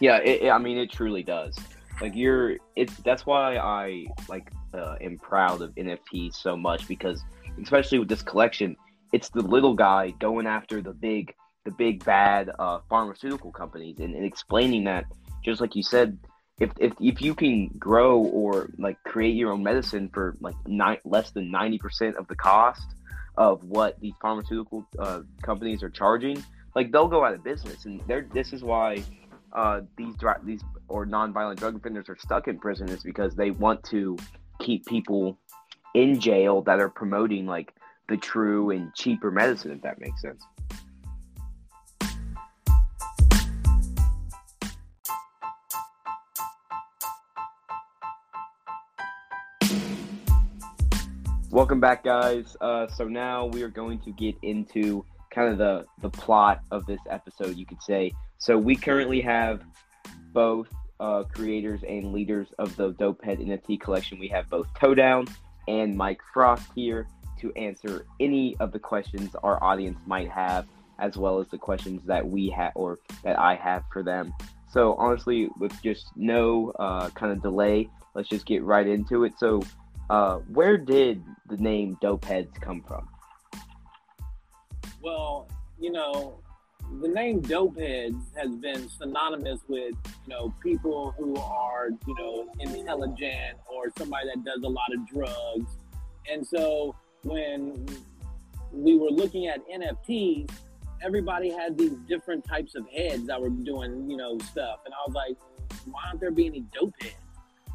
Yeah, 0.00 0.18
it, 0.18 0.48
I 0.48 0.58
mean, 0.58 0.78
it 0.78 0.90
truly 0.90 1.22
does. 1.22 1.58
Like 2.00 2.14
you're, 2.14 2.56
it's 2.76 2.94
that's 2.98 3.26
why 3.26 3.56
I 3.56 4.06
like 4.28 4.52
uh, 4.74 4.96
am 5.00 5.18
proud 5.18 5.62
of 5.62 5.74
NFTs 5.74 6.34
so 6.34 6.56
much 6.56 6.86
because, 6.88 7.22
especially 7.62 7.98
with 7.98 8.08
this 8.08 8.22
collection, 8.22 8.76
it's 9.12 9.30
the 9.30 9.42
little 9.42 9.74
guy 9.74 10.10
going 10.18 10.46
after 10.46 10.82
the 10.82 10.92
big, 10.92 11.34
the 11.64 11.70
big 11.70 12.04
bad 12.04 12.50
uh, 12.58 12.80
pharmaceutical 12.88 13.52
companies 13.52 13.98
and, 13.98 14.14
and 14.14 14.24
explaining 14.24 14.84
that, 14.84 15.06
just 15.44 15.60
like 15.60 15.74
you 15.74 15.82
said, 15.82 16.18
if, 16.60 16.70
if 16.78 16.92
if 17.00 17.22
you 17.22 17.36
can 17.36 17.68
grow 17.78 18.18
or 18.18 18.68
like 18.78 19.00
create 19.04 19.36
your 19.36 19.52
own 19.52 19.62
medicine 19.62 20.10
for 20.12 20.36
like 20.40 20.56
ni- 20.66 20.98
less 21.04 21.30
than 21.30 21.52
90% 21.52 22.16
of 22.16 22.26
the 22.26 22.34
cost 22.34 22.82
of 23.36 23.62
what 23.62 24.00
these 24.00 24.14
pharmaceutical 24.20 24.84
uh, 24.98 25.20
companies 25.40 25.84
are 25.84 25.90
charging 25.90 26.42
like 26.78 26.92
they'll 26.92 27.08
go 27.08 27.24
out 27.24 27.34
of 27.34 27.42
business. 27.42 27.84
And 27.86 28.00
this 28.32 28.52
is 28.52 28.62
why 28.62 29.02
uh, 29.52 29.80
these 29.96 30.14
these 30.44 30.62
or 30.88 31.06
nonviolent 31.06 31.56
drug 31.56 31.76
offenders 31.76 32.08
are 32.08 32.16
stuck 32.16 32.48
in 32.48 32.58
prison 32.58 32.88
is 32.88 33.02
because 33.02 33.34
they 33.34 33.50
want 33.50 33.82
to 33.84 34.16
keep 34.58 34.86
people 34.86 35.38
in 35.94 36.20
jail 36.20 36.62
that 36.62 36.80
are 36.80 36.88
promoting 36.88 37.46
like 37.46 37.74
the 38.08 38.16
true 38.16 38.70
and 38.70 38.94
cheaper 38.94 39.30
medicine, 39.30 39.70
if 39.72 39.82
that 39.82 40.00
makes 40.00 40.20
sense. 40.22 40.42
Welcome 51.50 51.80
back, 51.80 52.04
guys. 52.04 52.56
Uh, 52.60 52.86
so 52.88 53.08
now 53.08 53.46
we 53.46 53.62
are 53.62 53.68
going 53.68 53.98
to 54.00 54.12
get 54.12 54.36
into 54.42 55.04
kind 55.30 55.50
of 55.50 55.58
the 55.58 55.86
the 56.02 56.10
plot 56.10 56.60
of 56.70 56.86
this 56.86 57.00
episode, 57.10 57.56
you 57.56 57.66
could 57.66 57.82
say. 57.82 58.12
So 58.38 58.56
we 58.56 58.76
currently 58.76 59.20
have 59.22 59.62
both 60.32 60.68
uh, 61.00 61.24
creators 61.24 61.82
and 61.82 62.12
leaders 62.12 62.48
of 62.58 62.74
the 62.76 62.92
Dopehead 62.92 63.44
NFT 63.46 63.80
collection. 63.80 64.18
We 64.18 64.28
have 64.28 64.48
both 64.48 64.72
TowDown 64.74 65.30
and 65.66 65.96
Mike 65.96 66.20
Frost 66.32 66.70
here 66.74 67.06
to 67.40 67.52
answer 67.52 68.06
any 68.20 68.56
of 68.58 68.72
the 68.72 68.78
questions 68.78 69.34
our 69.42 69.62
audience 69.62 69.98
might 70.06 70.28
have, 70.30 70.66
as 70.98 71.16
well 71.16 71.38
as 71.38 71.48
the 71.48 71.58
questions 71.58 72.02
that 72.06 72.26
we 72.26 72.48
have 72.50 72.72
or 72.74 72.98
that 73.22 73.38
I 73.38 73.54
have 73.54 73.84
for 73.92 74.02
them. 74.02 74.32
So 74.70 74.94
honestly, 74.94 75.48
with 75.58 75.80
just 75.82 76.08
no 76.16 76.70
uh, 76.78 77.10
kind 77.10 77.32
of 77.32 77.42
delay, 77.42 77.88
let's 78.14 78.28
just 78.28 78.46
get 78.46 78.62
right 78.64 78.86
into 78.86 79.24
it. 79.24 79.34
So, 79.38 79.62
uh, 80.10 80.36
where 80.52 80.78
did 80.78 81.22
the 81.48 81.56
name 81.58 81.98
Dopeheads 82.02 82.60
come 82.60 82.82
from? 82.82 83.08
Well, 85.02 85.48
you 85.78 85.92
know, 85.92 86.40
the 87.00 87.08
name 87.08 87.42
Dopeheads 87.42 88.20
has 88.36 88.54
been 88.56 88.88
synonymous 88.88 89.60
with 89.68 89.94
you 90.26 90.28
know 90.28 90.54
people 90.62 91.14
who 91.18 91.36
are 91.36 91.90
you 92.06 92.14
know 92.14 92.48
intelligent 92.60 93.58
or 93.70 93.92
somebody 93.96 94.28
that 94.34 94.44
does 94.44 94.62
a 94.62 94.68
lot 94.68 94.92
of 94.92 95.06
drugs, 95.06 95.70
and 96.30 96.46
so 96.46 96.94
when 97.22 97.86
we 98.72 98.96
were 98.96 99.10
looking 99.10 99.46
at 99.46 99.60
NFTs, 99.68 100.50
everybody 101.02 101.50
had 101.50 101.76
these 101.76 101.94
different 102.08 102.44
types 102.44 102.74
of 102.74 102.88
heads 102.88 103.26
that 103.26 103.40
were 103.40 103.50
doing 103.50 104.10
you 104.10 104.16
know 104.16 104.38
stuff, 104.38 104.80
and 104.84 104.94
I 104.94 104.98
was 105.06 105.14
like, 105.14 105.36
why 105.86 106.02
aren't 106.06 106.20
there 106.20 106.30
be 106.30 106.46
any 106.46 106.60
dope 106.72 106.94
heads? 107.02 107.14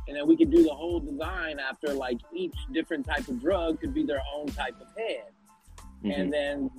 And 0.08 0.18
then 0.18 0.28
we 0.28 0.36
could 0.36 0.52
do 0.52 0.64
the 0.64 0.74
whole 0.74 1.00
design 1.00 1.60
after 1.60 1.94
like 1.94 2.18
each 2.34 2.56
different 2.74 3.06
type 3.06 3.28
of 3.28 3.40
drug 3.40 3.80
could 3.80 3.94
be 3.94 4.04
their 4.04 4.22
own 4.36 4.48
type 4.48 4.76
of 4.82 4.88
head. 4.98 5.32
Mm-hmm. 6.04 6.12
And 6.12 6.34
then 6.34 6.72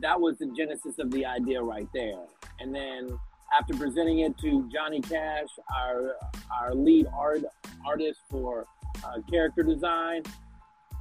that 0.00 0.20
was 0.20 0.36
the 0.38 0.46
genesis 0.56 0.98
of 0.98 1.10
the 1.10 1.24
idea 1.24 1.62
right 1.62 1.88
there. 1.94 2.24
And 2.60 2.74
then 2.74 3.18
after 3.56 3.74
presenting 3.74 4.20
it 4.20 4.36
to 4.38 4.68
Johnny 4.72 5.00
Cash, 5.00 5.48
our 5.76 6.16
our 6.60 6.74
lead 6.74 7.06
art 7.14 7.42
artist 7.86 8.20
for 8.30 8.66
uh, 9.04 9.20
character 9.30 9.62
design, 9.62 10.22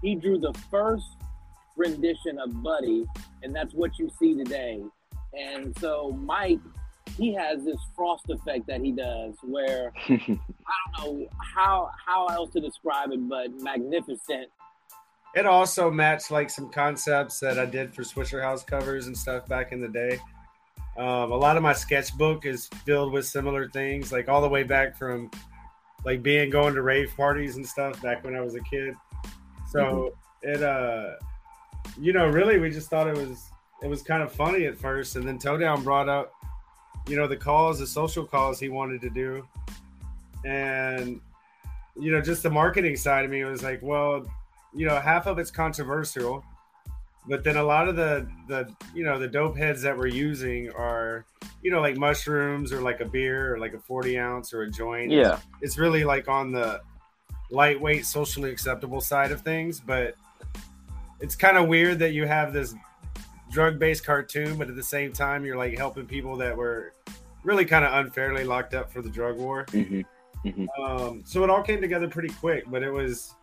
he 0.02 0.16
drew 0.16 0.38
the 0.38 0.54
first 0.70 1.06
rendition 1.76 2.40
of 2.40 2.64
Buddy, 2.64 3.06
and 3.44 3.56
that's 3.56 3.74
what 3.74 3.98
you 3.98 4.10
see 4.20 4.36
today. 4.36 4.82
And 5.34 5.78
so 5.80 6.12
Mike, 6.12 6.60
he 7.18 7.34
has 7.34 7.64
this 7.66 7.80
frost 7.96 8.30
effect 8.30 8.68
that 8.68 8.82
he 8.82 8.92
does, 8.92 9.34
where 9.44 9.92
I 10.08 10.18
don't 10.98 11.20
know 11.20 11.28
how 11.56 11.90
how 12.06 12.28
else 12.28 12.52
to 12.54 12.62
describe 12.62 13.12
it, 13.12 13.28
but 13.28 13.52
magnificent 13.62 14.50
it 15.36 15.46
also 15.46 15.92
matched 15.92 16.32
like 16.32 16.50
some 16.50 16.70
concepts 16.70 17.40
that 17.40 17.60
I 17.60 17.66
did 17.66 17.94
for 17.94 18.04
Swishahouse 18.04 18.66
covers 18.66 19.08
and 19.08 19.18
stuff 19.18 19.48
back 19.48 19.72
in 19.74 19.82
the 19.82 19.90
day. 19.90 20.18
Um, 20.98 21.32
a 21.32 21.36
lot 21.36 21.58
of 21.58 21.64
my 21.64 21.74
sketchbook 21.74 22.46
is 22.46 22.68
filled 22.86 23.12
with 23.12 23.26
similar 23.26 23.70
things, 23.70 24.14
like 24.14 24.30
all 24.30 24.42
the 24.42 24.48
way 24.48 24.64
back 24.64 24.98
from 24.98 25.30
like 26.06 26.24
being 26.24 26.50
going 26.50 26.74
to 26.74 26.82
rave 26.82 27.14
parties 27.18 27.58
and 27.58 27.68
stuff 27.68 28.02
back 28.02 28.24
when 28.24 28.34
I 28.34 28.42
was 28.42 28.56
a 28.56 28.62
kid. 28.62 28.96
So 29.70 30.14
mm-hmm. 30.44 30.50
it, 30.50 30.64
uh, 30.64 31.16
you 32.00 32.14
know, 32.14 32.28
really, 32.28 32.58
we 32.58 32.70
just 32.70 32.90
thought 32.90 33.08
it 33.08 33.18
was 33.18 33.50
it 33.84 33.88
was 33.88 34.02
kind 34.02 34.24
of 34.24 34.32
funny 34.32 34.66
at 34.66 34.78
first, 34.78 35.18
and 35.18 35.28
then 35.28 35.38
TowDown 35.38 35.84
brought 35.84 36.08
up, 36.08 36.32
you 37.08 37.18
know, 37.18 37.28
the 37.28 37.36
calls, 37.36 37.80
the 37.80 37.88
social 37.88 38.26
calls 38.26 38.58
he 38.58 38.70
wanted 38.70 39.02
to 39.02 39.10
do, 39.10 39.46
and 40.46 41.20
you 42.00 42.12
know, 42.12 42.22
just 42.22 42.42
the 42.42 42.50
marketing 42.50 42.96
side 42.96 43.26
of 43.26 43.32
me 43.32 43.44
was 43.44 43.64
like, 43.64 43.82
well, 43.82 44.26
you 44.76 44.86
know, 44.86 45.00
half 45.00 45.26
of 45.26 45.40
it's 45.40 45.52
controversial, 45.52 46.44
but 47.28 47.44
then 47.44 47.58
a 47.58 47.64
lot 47.64 47.88
of 47.88 47.96
the 47.96 48.28
the 48.48 48.72
you 48.94 49.04
know 49.04 49.20
the 49.20 49.28
dope 49.28 49.58
heads 49.58 49.82
that 49.82 49.98
we're 49.98 50.08
using 50.08 50.70
are 50.72 51.26
you 51.62 51.72
know 51.72 51.82
like 51.82 51.98
mushrooms 51.98 52.72
or 52.72 52.82
like 52.82 53.00
a 53.00 53.06
beer 53.06 53.54
or 53.54 53.60
like 53.60 53.74
a 53.74 53.80
40 53.80 54.18
ounce 54.20 54.54
or 54.54 54.64
a 54.64 54.70
joint 54.70 55.12
yeah 55.12 55.40
it's, 55.62 55.78
really 55.78 56.04
like 56.04 56.28
on 56.28 56.52
the 56.52 56.82
lightweight 57.52 58.06
socially 58.06 58.52
acceptable 58.52 59.02
side 59.02 59.32
of 59.32 59.42
things 59.42 59.80
but 59.80 60.16
it's 61.20 61.36
kind 61.36 61.58
of 61.58 61.68
weird 61.68 62.00
that 62.00 62.12
you 62.14 62.26
have 62.26 62.54
this 62.54 62.76
drug 63.52 63.80
based 63.80 64.06
cartoon 64.06 64.58
but 64.58 64.68
at 64.68 64.76
the 64.76 64.84
same 64.84 65.12
time 65.12 65.46
you're 65.46 65.58
like 65.58 65.78
helping 65.78 66.06
people 66.06 66.36
that 66.36 66.56
were 66.56 66.94
really 67.44 67.66
kind 67.66 67.86
of 67.86 67.94
unfairly 67.94 68.44
locked 68.44 68.74
up 68.74 68.92
for 68.92 69.02
the 69.02 69.10
drug 69.10 69.38
war 69.38 69.66
mm-hmm. 69.66 70.02
Mm-hmm. 70.46 70.82
Um, 70.82 71.24
so 71.26 71.44
it 71.44 71.50
all 71.50 71.64
came 71.64 71.82
together 71.82 72.08
pretty 72.08 72.34
quick 72.36 72.66
but 72.70 72.84
it 72.84 72.92
was 72.92 73.34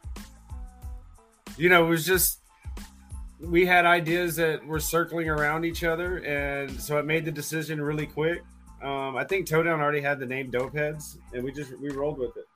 you 1.57 1.69
know, 1.69 1.87
it 1.87 1.89
was 1.89 2.07
just 2.07 2.41
we 3.41 3.67
had 3.67 3.85
ideas 3.85 4.37
that 4.37 4.65
were 4.65 4.81
circling 4.81 5.29
around 5.29 5.65
each 5.65 5.85
other, 5.85 6.19
and 6.19 6.81
so 6.81 6.99
it 6.99 7.05
made 7.05 7.25
the 7.25 7.33
decision 7.33 7.81
really 7.81 8.07
quick. 8.07 8.43
Um, 8.83 9.17
I 9.17 9.25
think 9.25 9.47
TowDown 9.47 9.81
already 9.81 10.01
had 10.01 10.19
the 10.19 10.27
name 10.27 10.51
Dope 10.51 10.75
Heads, 10.75 11.19
and 11.33 11.45
we 11.45 11.53
just 11.53 11.79
we 11.79 11.91
rolled 11.91 12.19
with 12.19 12.37
it. 12.37 12.47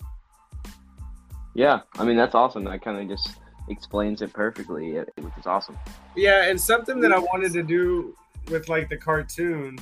Yeah, 1.54 1.80
I 1.98 2.04
mean 2.04 2.16
that's 2.16 2.34
awesome. 2.34 2.64
That 2.64 2.82
kind 2.82 2.98
of 2.98 3.08
just 3.08 3.36
explains 3.68 4.22
it 4.22 4.32
perfectly, 4.32 4.92
which 4.92 5.32
is 5.38 5.46
awesome. 5.46 5.78
Yeah, 6.14 6.44
and 6.44 6.60
something 6.60 7.00
that 7.00 7.12
I 7.12 7.18
wanted 7.18 7.52
to 7.54 7.62
do 7.62 8.16
with 8.48 8.68
like 8.68 8.88
the 8.88 8.96
cartoon 8.96 9.78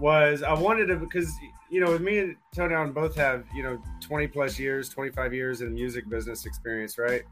was 0.00 0.42
I 0.42 0.52
wanted 0.52 0.86
to 0.86 0.96
because 0.96 1.32
you 1.70 1.80
know 1.80 1.92
with 1.92 2.00
me 2.00 2.18
and 2.18 2.36
TowDown 2.56 2.92
both 2.92 3.14
have 3.16 3.44
you 3.54 3.62
know 3.62 3.80
20 4.00 4.26
plus 4.28 4.58
years, 4.58 4.88
25 4.88 5.34
years 5.34 5.60
in 5.60 5.74
music 5.74 6.08
business 6.08 6.46
experience, 6.46 6.98
right? 6.98 7.22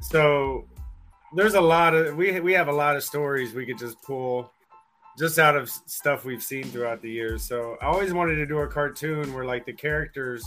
So 0.00 0.66
there's 1.34 1.54
a 1.54 1.60
lot 1.60 1.94
of 1.94 2.16
we 2.16 2.40
we 2.40 2.52
have 2.52 2.68
a 2.68 2.72
lot 2.72 2.96
of 2.96 3.02
stories 3.02 3.54
we 3.54 3.66
could 3.66 3.78
just 3.78 4.00
pull 4.02 4.50
just 5.18 5.38
out 5.38 5.56
of 5.56 5.70
stuff 5.70 6.24
we've 6.24 6.42
seen 6.42 6.64
throughout 6.64 7.00
the 7.00 7.10
years. 7.10 7.42
So 7.42 7.78
I 7.80 7.86
always 7.86 8.12
wanted 8.12 8.36
to 8.36 8.46
do 8.46 8.58
a 8.58 8.66
cartoon 8.66 9.32
where 9.32 9.44
like 9.44 9.64
the 9.64 9.72
characters 9.72 10.44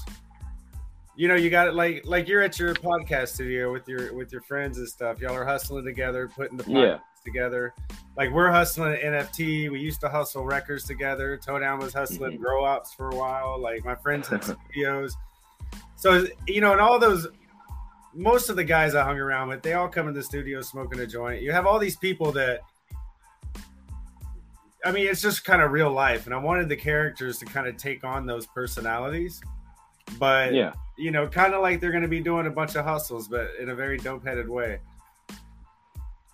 you 1.20 1.27
know, 1.27 1.36
you 1.36 1.50
got 1.50 1.68
it 1.68 1.74
like 1.74 2.03
like 2.06 2.29
you're 2.29 2.41
at 2.41 2.58
your 2.58 2.74
podcast 2.74 3.34
studio 3.34 3.74
with 3.74 3.89
your 3.89 4.13
with 4.13 4.32
your 4.32 4.39
friends 4.39 4.77
and 4.77 4.88
stuff. 4.88 5.20
Y'all 5.20 5.36
are 5.36 5.44
hustling 5.44 5.84
together, 5.84 6.29
putting 6.34 6.56
the 6.56 6.63
podcast 6.63 6.72
yeah. 6.74 7.00
together. 7.25 7.74
Like 8.15 8.32
we're 8.32 8.50
hustling 8.50 8.98
NFT. 9.01 9.70
We 9.70 9.82
used 9.82 10.00
to 10.00 10.08
hustle 10.08 10.46
records 10.46 10.86
together. 10.86 11.38
TowDown 11.38 11.82
was 11.82 11.91
hustling 11.91 12.36
mm-hmm. 12.36 12.41
grow 12.41 12.63
ups 12.63 12.94
for 12.94 13.10
a 13.10 13.15
while. 13.18 13.60
Like 13.60 13.84
my 13.84 13.96
friends 13.96 14.29
had 14.29 14.44
studios. 14.72 15.18
So 15.98 16.25
you 16.48 16.62
know, 16.62 16.72
and 16.72 16.79
all 16.79 16.98
those 16.98 17.27
most 18.19 18.49
of 18.49 18.57
the 18.57 18.63
guys 18.63 18.95
I 18.95 19.03
hung 19.03 19.17
around 19.17 19.47
with, 19.47 19.61
they 19.61 19.73
all 19.73 19.88
come 19.88 20.07
in 20.09 20.13
the 20.13 20.21
studio 20.21 20.61
smoking 20.61 20.99
a 20.99 21.07
joint. 21.07 21.41
You 21.41 21.53
have 21.53 21.65
all 21.65 21.79
these 21.79 21.95
people 21.95 22.31
that 22.33 22.59
I 24.85 24.91
mean, 24.91 25.07
it's 25.07 25.21
just 25.21 25.43
kind 25.43 25.61
of 25.61 25.71
real 25.71 25.91
life, 25.91 26.25
and 26.25 26.33
I 26.33 26.38
wanted 26.38 26.69
the 26.69 26.75
characters 26.75 27.38
to 27.39 27.45
kind 27.45 27.67
of 27.67 27.75
take 27.77 28.03
on 28.03 28.25
those 28.25 28.45
personalities. 28.45 29.41
But 30.17 30.53
yeah, 30.53 30.73
you 30.97 31.11
know, 31.11 31.27
kind 31.27 31.53
of 31.53 31.61
like 31.61 31.81
they're 31.81 31.91
going 31.91 32.03
to 32.03 32.09
be 32.09 32.21
doing 32.21 32.47
a 32.47 32.51
bunch 32.51 32.75
of 32.75 32.85
hustles, 32.85 33.27
but 33.27 33.51
in 33.59 33.69
a 33.69 33.75
very 33.75 33.97
dope-headed 33.97 34.47
way. 34.47 34.79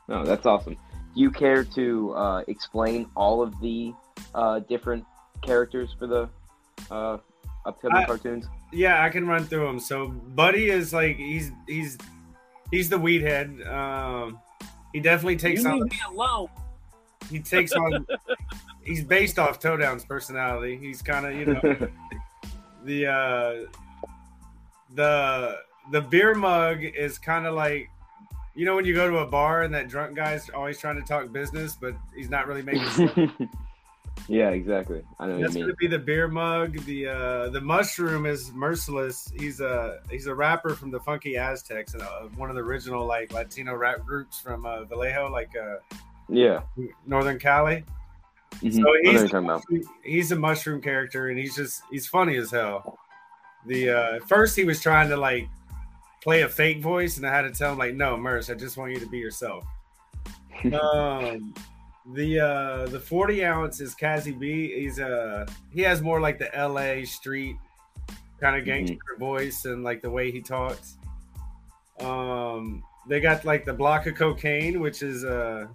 No, 0.08 0.24
that's 0.24 0.46
awesome. 0.46 0.75
Do 0.75 1.22
you 1.22 1.32
care 1.32 1.63
to 1.63 2.13
uh, 2.13 2.44
explain 2.48 3.10
all 3.15 3.42
of 3.42 3.60
the 3.62 3.94
uh, 4.36 4.60
different 4.60 5.06
characters 5.42 5.96
for 5.98 6.06
the 6.08 6.30
uh, 6.92 7.18
upcoming 7.65 7.98
I, 7.98 8.06
cartoons? 8.06 8.46
Yeah, 8.75 9.03
I 9.03 9.10
can 9.10 9.25
run 9.25 9.46
through 9.46 9.65
them. 9.65 9.79
So 9.79 10.10
Buddy 10.10 10.70
is 10.70 10.94
like 10.94 11.17
he's 11.17 11.51
he's 11.67 11.98
he's 12.72 12.89
the 12.89 12.98
weed 12.98 13.22
head. 13.22 13.62
Um, 13.63 14.39
he 14.94 15.00
definitely 15.00 15.38
takes 15.38 15.63
you 15.63 15.70
on. 15.70 15.84
Me 15.84 16.00
alone. 16.10 16.50
He 17.29 17.39
takes 17.39 17.72
on. 17.72 18.05
he's 18.84 19.03
based 19.03 19.39
off 19.39 19.60
TowDown's 19.60 20.05
personality. 20.05 20.77
He's 20.77 21.01
kind 21.01 21.25
of 21.25 21.34
you 21.36 21.46
know 21.46 21.62
the 22.84 23.08
uh, 23.08 23.53
the 24.94 25.58
the 25.91 26.01
beer 26.01 26.36
mug 26.36 26.84
is 26.84 27.17
kind 27.17 27.46
of 27.46 27.55
like 27.55 27.89
you 28.55 28.65
know 28.65 28.75
when 28.75 28.86
you 28.86 28.94
go 28.94 29.10
to 29.10 29.20
a 29.20 29.27
bar 29.27 29.63
and 29.63 29.74
that 29.74 29.88
drunk 29.88 30.15
guy's 30.15 30.50
always 30.50 30.77
trying 30.77 30.96
to 30.96 31.08
talk 31.08 31.32
business, 31.32 31.77
but 31.79 31.96
he's 32.15 32.29
not 32.29 32.48
really 32.48 32.62
making 32.62 32.89
sense. 32.89 33.32
Yeah, 34.28 34.50
exactly. 34.50 35.04
I 35.20 35.28
know. 35.28 35.40
That's 35.40 35.54
to 35.54 35.76
be 35.76 35.88
the 35.88 36.00
beer 36.00 36.28
mug. 36.28 36.80
The 36.86 37.08
uh, 37.08 37.50
the 37.50 37.62
mushroom 37.62 38.26
is 38.26 38.52
merciless. 38.54 39.32
He's 39.38 39.60
a 39.60 40.00
he's 40.10 40.28
a 40.28 40.34
rapper 40.34 40.76
from 40.76 40.90
the 40.90 41.00
Funky 41.00 41.38
Aztecs 41.38 41.94
and 41.94 42.02
uh, 42.02 42.22
one 42.36 42.50
of 42.50 42.56
the 42.56 42.62
original 42.62 43.06
like 43.06 43.32
Latino 43.34 43.76
rap 43.76 44.06
groups 44.06 44.40
from 44.40 44.66
uh, 44.66 44.84
Vallejo, 44.86 45.30
like 45.30 45.52
uh, 45.56 45.78
yeah, 46.28 46.62
Northern 47.06 47.40
Cali. 47.40 47.84
Mm-hmm. 48.56 48.72
So 48.72 48.96
he's 49.04 49.34
a, 49.34 49.90
he's 50.04 50.32
a 50.32 50.36
mushroom 50.36 50.82
character, 50.82 51.28
and 51.28 51.38
he's 51.38 51.56
just 51.56 51.84
he's 51.92 52.08
funny 52.08 52.38
as 52.38 52.50
hell. 52.50 52.98
The 53.68 53.90
uh, 53.90 54.20
first 54.28 54.56
he 54.56 54.64
was 54.64 54.82
trying 54.82 55.10
to 55.10 55.18
like 55.18 55.48
play 56.24 56.42
a 56.42 56.50
fake 56.50 56.82
voice, 56.82 57.18
and 57.18 57.28
I 57.28 57.34
had 57.34 57.44
to 57.44 57.52
tell 57.52 57.74
him 57.74 57.78
like, 57.78 57.94
no, 57.94 58.18
Merce, 58.18 58.50
I 58.50 58.56
just 58.56 58.78
want 58.78 58.92
you 58.92 59.00
to 59.00 59.08
be 59.08 59.18
yourself. 59.20 59.66
um, 60.82 61.54
the 62.14 62.40
uh 62.40 62.86
the 62.88 63.00
40 63.00 63.46
ounce 63.46 63.82
is 63.82 63.96
Kazi 63.96 64.32
B. 64.32 64.74
He's 64.80 65.00
uh 65.00 65.46
he 65.72 65.82
has 65.82 66.02
more 66.02 66.22
like 66.22 66.38
the 66.38 66.50
LA 66.56 67.06
street 67.06 67.56
kind 68.40 68.56
of 68.56 68.62
mm-hmm. 68.62 68.86
gangster 68.86 68.96
mm-hmm. 69.14 69.20
voice 69.20 69.66
and 69.66 69.84
like 69.84 70.02
the 70.02 70.10
way 70.10 70.32
he 70.32 70.42
talks. 70.42 70.98
Um 72.00 72.84
they 73.08 73.20
got 73.20 73.46
like 73.46 73.66
the 73.66 73.74
block 73.74 74.08
of 74.08 74.16
cocaine, 74.16 74.80
which 74.80 75.04
is 75.04 75.24
uh, 75.24 75.68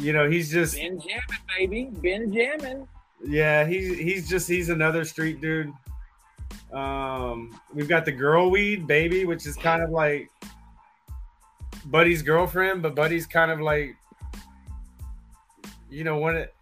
you 0.00 0.12
know, 0.12 0.30
he's 0.30 0.50
just 0.50 0.76
Benjamin, 0.76 1.20
baby, 1.58 1.90
Benjamin. 1.92 2.86
Yeah, 3.24 3.66
he's 3.66 3.98
he's 3.98 4.28
just 4.28 4.48
he's 4.48 4.68
another 4.68 5.04
street 5.04 5.40
dude. 5.40 5.72
Um, 6.72 7.60
we've 7.74 7.88
got 7.88 8.04
the 8.04 8.12
girl 8.12 8.50
weed 8.50 8.86
baby, 8.86 9.24
which 9.26 9.46
is 9.46 9.56
kind 9.56 9.82
of 9.82 9.90
like 9.90 10.30
Buddy's 11.86 12.22
girlfriend, 12.22 12.82
but 12.82 12.94
Buddy's 12.94 13.26
kind 13.26 13.50
of 13.50 13.60
like, 13.60 13.94
you 15.92 16.04
know, 16.04 16.18
when 16.18 16.36
it, 16.36 16.54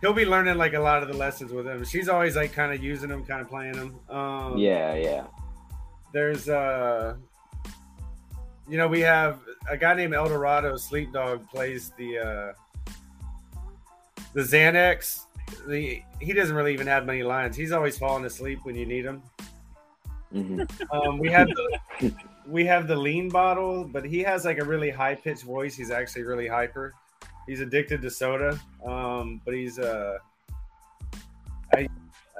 he'll 0.00 0.12
be 0.12 0.24
learning 0.24 0.56
like 0.56 0.74
a 0.74 0.80
lot 0.80 1.02
of 1.02 1.08
the 1.08 1.14
lessons 1.16 1.52
with 1.52 1.66
him. 1.66 1.84
She's 1.84 2.08
always 2.08 2.34
like 2.36 2.52
kind 2.52 2.72
of 2.72 2.82
using 2.82 3.10
him, 3.10 3.24
kind 3.24 3.40
of 3.40 3.48
playing 3.48 3.74
him. 3.74 3.96
Um, 4.08 4.56
Yeah, 4.58 4.94
yeah. 4.94 5.24
there's 6.12 6.48
uh 6.48 7.16
you 8.68 8.76
know 8.76 8.88
we 8.88 9.00
have 9.00 9.40
a 9.68 9.76
guy 9.76 9.94
named 9.94 10.14
eldorado 10.14 10.76
sleep 10.76 11.12
dog 11.12 11.48
plays 11.50 11.90
the 11.98 12.18
uh 12.18 12.52
the 14.32 14.40
xanax 14.42 15.24
the 15.66 16.00
he 16.20 16.32
doesn't 16.32 16.54
really 16.54 16.72
even 16.72 16.86
have 16.86 17.04
many 17.04 17.22
lines 17.22 17.56
he's 17.56 17.72
always 17.72 17.98
falling 17.98 18.24
asleep 18.24 18.60
when 18.62 18.76
you 18.76 18.86
need 18.86 19.04
him 19.04 19.22
hmm 20.32 20.62
um 20.92 21.18
we 21.18 21.28
have 21.28 21.48
the 21.48 22.12
we 22.46 22.64
have 22.64 22.86
the 22.86 22.94
lean 22.94 23.28
bottle 23.28 23.84
but 23.84 24.04
he 24.04 24.20
has 24.20 24.44
like 24.44 24.58
a 24.60 24.64
really 24.64 24.90
high 24.90 25.14
pitched 25.16 25.42
voice 25.42 25.74
he's 25.74 25.90
actually 25.90 26.22
really 26.22 26.46
hyper 26.46 26.94
he's 27.50 27.60
addicted 27.60 28.00
to 28.00 28.10
soda 28.10 28.58
um 28.86 29.40
but 29.44 29.54
he's 29.54 29.78
uh 29.78 30.16
I, 31.74 31.88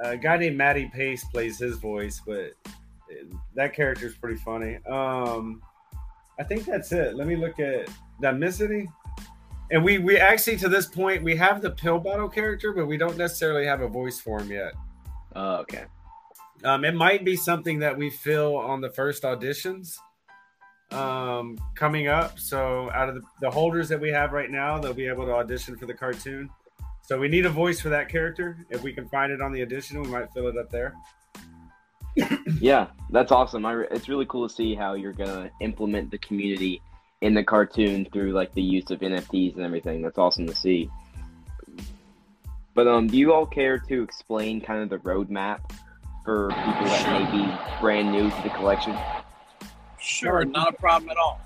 a 0.01 0.17
guy 0.17 0.37
named 0.37 0.57
Matty 0.57 0.89
Pace 0.93 1.23
plays 1.25 1.57
his 1.57 1.77
voice, 1.77 2.21
but 2.25 2.53
that 3.55 3.73
character 3.73 4.07
is 4.07 4.15
pretty 4.15 4.37
funny. 4.37 4.77
Um, 4.85 5.61
I 6.39 6.43
think 6.43 6.65
that's 6.65 6.91
it. 6.91 7.15
Let 7.15 7.27
me 7.27 7.35
look 7.35 7.59
at. 7.59 7.87
Did 8.19 8.27
I 8.27 8.31
miss 8.31 8.61
any? 8.61 8.87
And 9.71 9.83
we 9.83 9.99
we 9.99 10.17
actually 10.17 10.57
to 10.57 10.69
this 10.69 10.85
point 10.85 11.23
we 11.23 11.35
have 11.37 11.61
the 11.61 11.71
pill 11.71 11.99
bottle 11.99 12.29
character, 12.29 12.73
but 12.73 12.87
we 12.87 12.97
don't 12.97 13.17
necessarily 13.17 13.65
have 13.65 13.81
a 13.81 13.87
voice 13.87 14.19
for 14.19 14.39
him 14.39 14.51
yet. 14.51 14.73
Oh, 15.35 15.55
okay. 15.57 15.85
Um, 16.63 16.83
it 16.83 16.93
might 16.93 17.23
be 17.23 17.35
something 17.35 17.79
that 17.79 17.97
we 17.97 18.09
fill 18.09 18.55
on 18.57 18.81
the 18.81 18.89
first 18.89 19.23
auditions 19.23 19.97
um, 20.91 21.57
coming 21.75 22.07
up. 22.07 22.39
So 22.39 22.89
out 22.93 23.09
of 23.09 23.15
the, 23.15 23.21
the 23.41 23.51
holders 23.51 23.89
that 23.89 23.99
we 23.99 24.09
have 24.09 24.31
right 24.31 24.49
now, 24.49 24.77
they'll 24.77 24.93
be 24.93 25.07
able 25.07 25.25
to 25.25 25.33
audition 25.33 25.75
for 25.77 25.85
the 25.85 25.93
cartoon. 25.93 26.49
So 27.01 27.19
we 27.19 27.27
need 27.27 27.45
a 27.45 27.49
voice 27.49 27.79
for 27.79 27.89
that 27.89 28.09
character. 28.09 28.57
If 28.69 28.83
we 28.83 28.93
can 28.93 29.07
find 29.09 29.31
it 29.31 29.41
on 29.41 29.51
the 29.51 29.61
audition, 29.61 30.01
we 30.01 30.07
might 30.07 30.31
fill 30.33 30.47
it 30.47 30.57
up 30.57 30.69
there. 30.69 30.93
Yeah, 32.59 32.87
that's 33.09 33.31
awesome. 33.31 33.65
I, 33.65 33.71
re- 33.71 33.87
it's 33.89 34.07
really 34.07 34.25
cool 34.27 34.47
to 34.47 34.53
see 34.53 34.75
how 34.75 34.93
you're 34.93 35.13
gonna 35.13 35.49
implement 35.61 36.11
the 36.11 36.19
community 36.19 36.79
in 37.21 37.33
the 37.33 37.43
cartoon 37.43 38.05
through 38.13 38.33
like 38.33 38.53
the 38.53 38.61
use 38.61 38.91
of 38.91 38.99
NFTs 38.99 39.55
and 39.55 39.63
everything. 39.63 40.01
That's 40.01 40.17
awesome 40.17 40.45
to 40.45 40.55
see. 40.55 40.89
But 42.73 42.87
um, 42.87 43.07
do 43.07 43.17
you 43.17 43.33
all 43.33 43.45
care 43.45 43.79
to 43.79 44.03
explain 44.03 44.61
kind 44.61 44.81
of 44.83 44.89
the 44.89 44.97
roadmap 44.99 45.59
for 46.23 46.49
people 46.49 46.85
that 46.85 47.31
may 47.31 47.31
be 47.31 47.81
brand 47.81 48.11
new 48.11 48.29
to 48.29 48.41
the 48.43 48.49
collection? 48.49 48.95
Sure, 50.01 50.43
not 50.43 50.73
a 50.73 50.73
problem 50.73 51.11
at 51.11 51.17
all. 51.17 51.39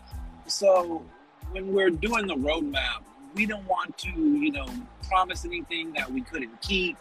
So 0.47 1.03
when 1.51 1.73
we're 1.73 1.89
doing 1.89 2.25
the 2.25 2.35
roadmap, 2.35 3.03
we 3.33 3.45
don't 3.45 3.67
want 3.67 3.97
to, 3.99 4.09
you 4.09 4.51
know, 4.51 4.65
promise 5.09 5.43
anything 5.43 5.91
that 5.93 6.09
we 6.09 6.21
couldn't 6.21 6.61
keep. 6.61 6.97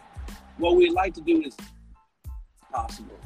What 0.57 0.75
we 0.75 0.89
like 0.89 1.13
to 1.13 1.21
do 1.21 1.41
is 1.41 1.55
possible. 2.71 3.17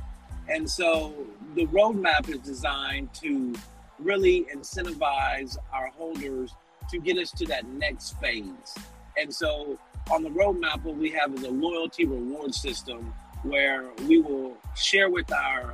And 0.47 0.69
so 0.69 1.13
the 1.55 1.65
roadmap 1.67 2.29
is 2.29 2.37
designed 2.39 3.13
to 3.15 3.55
really 3.97 4.45
incentivize 4.53 5.57
our 5.73 5.87
holders 5.87 6.53
to 6.91 6.99
get 6.99 7.17
us 7.17 7.31
to 7.31 7.45
that 7.47 7.67
next 7.67 8.19
phase. 8.19 8.75
And 9.17 9.33
so 9.33 9.77
on 10.11 10.23
the 10.23 10.29
roadmap, 10.29 10.83
what 10.83 10.97
we 10.97 11.09
have 11.11 11.33
is 11.33 11.43
a 11.43 11.49
loyalty 11.49 12.05
reward 12.05 12.53
system 12.53 13.13
where 13.41 13.89
we 14.07 14.19
will 14.19 14.55
share 14.75 15.09
with 15.09 15.31
our 15.31 15.73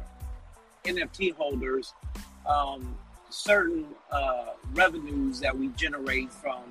NFT 0.85 1.35
holders 1.35 1.93
um, 2.47 2.95
certain 3.29 3.85
uh, 4.11 4.53
revenues 4.73 5.39
that 5.39 5.57
we 5.57 5.67
generate 5.69 6.31
from 6.31 6.63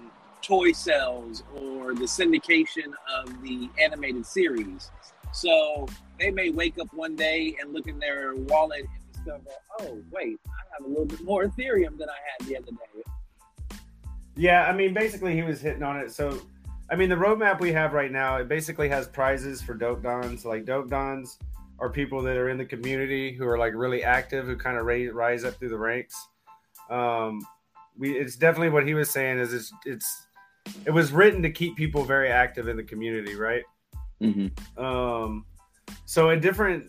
toy 0.42 0.72
sales 0.72 1.42
or 1.56 1.94
the 1.94 2.04
syndication 2.04 2.92
of 3.14 3.42
the 3.42 3.68
animated 3.80 4.26
series. 4.26 4.90
So 5.32 5.86
they 6.18 6.30
may 6.30 6.50
wake 6.50 6.78
up 6.78 6.92
one 6.92 7.16
day 7.16 7.56
and 7.60 7.72
look 7.72 7.88
in 7.88 7.98
their 7.98 8.34
wallet 8.34 8.80
and 8.80 9.12
discover, 9.12 9.50
oh, 9.80 9.98
wait, 10.12 10.38
I 10.46 10.50
have 10.74 10.84
a 10.84 10.88
little 10.88 11.06
bit 11.06 11.22
more 11.22 11.44
Ethereum 11.44 11.98
than 11.98 12.08
I 12.08 12.18
had 12.38 12.48
the 12.48 12.56
other 12.56 12.70
day. 12.70 13.78
Yeah, 14.36 14.66
I 14.66 14.72
mean, 14.72 14.94
basically, 14.94 15.34
he 15.34 15.42
was 15.42 15.60
hitting 15.60 15.82
on 15.82 15.96
it. 15.96 16.12
So, 16.12 16.40
I 16.90 16.96
mean, 16.96 17.08
the 17.08 17.14
roadmap 17.14 17.60
we 17.60 17.72
have 17.72 17.92
right 17.92 18.10
now, 18.10 18.36
it 18.36 18.48
basically 18.48 18.88
has 18.88 19.06
prizes 19.08 19.62
for 19.62 19.74
dope 19.74 20.02
dons. 20.02 20.44
Like, 20.44 20.64
dope 20.64 20.90
dons 20.90 21.38
are 21.78 21.90
people 21.90 22.22
that 22.22 22.36
are 22.36 22.48
in 22.48 22.58
the 22.58 22.64
community 22.64 23.34
who 23.34 23.46
are 23.46 23.58
like 23.58 23.72
really 23.74 24.02
active, 24.02 24.46
who 24.46 24.56
kind 24.56 24.76
of 24.76 24.86
rise, 24.86 25.10
rise 25.12 25.44
up 25.44 25.54
through 25.54 25.70
the 25.70 25.78
ranks. 25.78 26.14
Um, 26.90 27.40
we, 27.96 28.12
it's 28.12 28.36
definitely 28.36 28.70
what 28.70 28.86
he 28.86 28.94
was 28.94 29.10
saying 29.10 29.38
is 29.38 29.52
it's, 29.52 29.72
it's, 29.84 30.26
it 30.86 30.90
was 30.90 31.12
written 31.12 31.42
to 31.42 31.50
keep 31.50 31.76
people 31.76 32.04
very 32.04 32.30
active 32.30 32.68
in 32.68 32.76
the 32.76 32.82
community, 32.82 33.34
right? 33.34 33.62
Mm-hmm. 34.22 34.82
um 34.82 35.44
so 36.06 36.30
at 36.30 36.40
different 36.40 36.86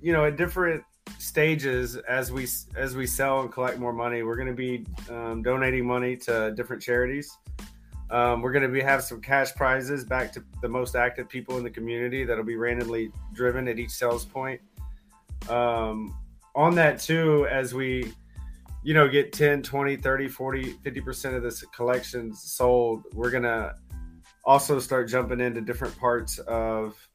you 0.00 0.12
know 0.12 0.24
at 0.24 0.36
different 0.36 0.82
stages 1.18 1.96
as 1.96 2.32
we 2.32 2.48
as 2.76 2.96
we 2.96 3.06
sell 3.06 3.40
and 3.42 3.52
collect 3.52 3.78
more 3.78 3.92
money 3.92 4.22
we're 4.22 4.36
going 4.36 4.48
to 4.48 4.54
be 4.54 4.84
um, 5.10 5.42
donating 5.42 5.86
money 5.86 6.16
to 6.16 6.52
different 6.56 6.82
charities 6.82 7.38
um, 8.12 8.42
we're 8.42 8.52
going 8.52 8.62
to 8.62 8.68
be 8.68 8.80
have 8.80 9.02
some 9.02 9.20
cash 9.20 9.54
prizes 9.54 10.04
back 10.04 10.32
to 10.32 10.44
the 10.60 10.68
most 10.68 10.94
active 10.94 11.28
people 11.28 11.56
in 11.56 11.64
the 11.64 11.70
community 11.70 12.24
that'll 12.24 12.44
be 12.44 12.56
randomly 12.56 13.10
driven 13.32 13.66
at 13.68 13.78
each 13.78 13.90
sales 13.90 14.24
point. 14.24 14.60
Um, 15.48 16.14
on 16.54 16.74
that 16.74 17.00
too 17.00 17.46
as 17.50 17.72
we 17.74 18.12
you 18.82 18.94
know 18.94 19.08
get 19.08 19.32
10 19.32 19.62
20 19.62 19.96
30 19.96 20.28
40 20.28 20.74
50% 20.74 21.34
of 21.34 21.42
this 21.42 21.62
collection 21.74 22.34
sold 22.34 23.04
we're 23.14 23.30
going 23.30 23.42
to 23.42 23.74
also 24.44 24.78
start 24.78 25.08
jumping 25.08 25.40
into 25.40 25.60
different 25.60 25.96
parts 25.98 26.38
of 26.40 27.08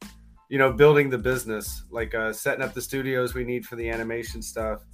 you 0.48 0.58
know 0.58 0.72
building 0.72 1.08
the 1.10 1.18
business 1.18 1.84
like 1.90 2.14
uh, 2.14 2.32
setting 2.32 2.64
up 2.64 2.74
the 2.74 2.80
studios 2.80 3.34
we 3.34 3.44
need 3.44 3.64
for 3.64 3.76
the 3.76 3.88
animation 3.88 4.42
stuff 4.42 4.84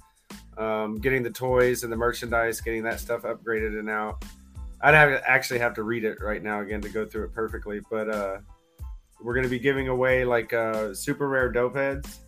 um, 0.57 0.95
getting 0.95 1.23
the 1.23 1.29
toys 1.29 1.83
and 1.83 1.91
the 1.91 1.97
merchandise 1.97 2.61
getting 2.61 2.83
that 2.83 2.99
stuff 2.99 3.23
upgraded 3.23 3.79
and 3.79 3.89
out 3.89 4.23
i'd 4.81 4.93
have 4.93 5.09
to 5.09 5.29
actually 5.29 5.59
have 5.59 5.73
to 5.73 5.83
read 5.83 6.03
it 6.03 6.17
right 6.21 6.43
now 6.43 6.61
again 6.61 6.81
to 6.81 6.89
go 6.89 7.05
through 7.05 7.25
it 7.25 7.33
perfectly 7.33 7.79
but 7.89 8.09
uh, 8.09 8.37
we're 9.21 9.33
going 9.33 9.43
to 9.45 9.49
be 9.49 9.59
giving 9.59 9.87
away 9.87 10.25
like 10.25 10.53
uh, 10.53 10.93
super 10.93 11.27
rare 11.27 11.51
dope 11.51 11.75
heads 11.75 12.19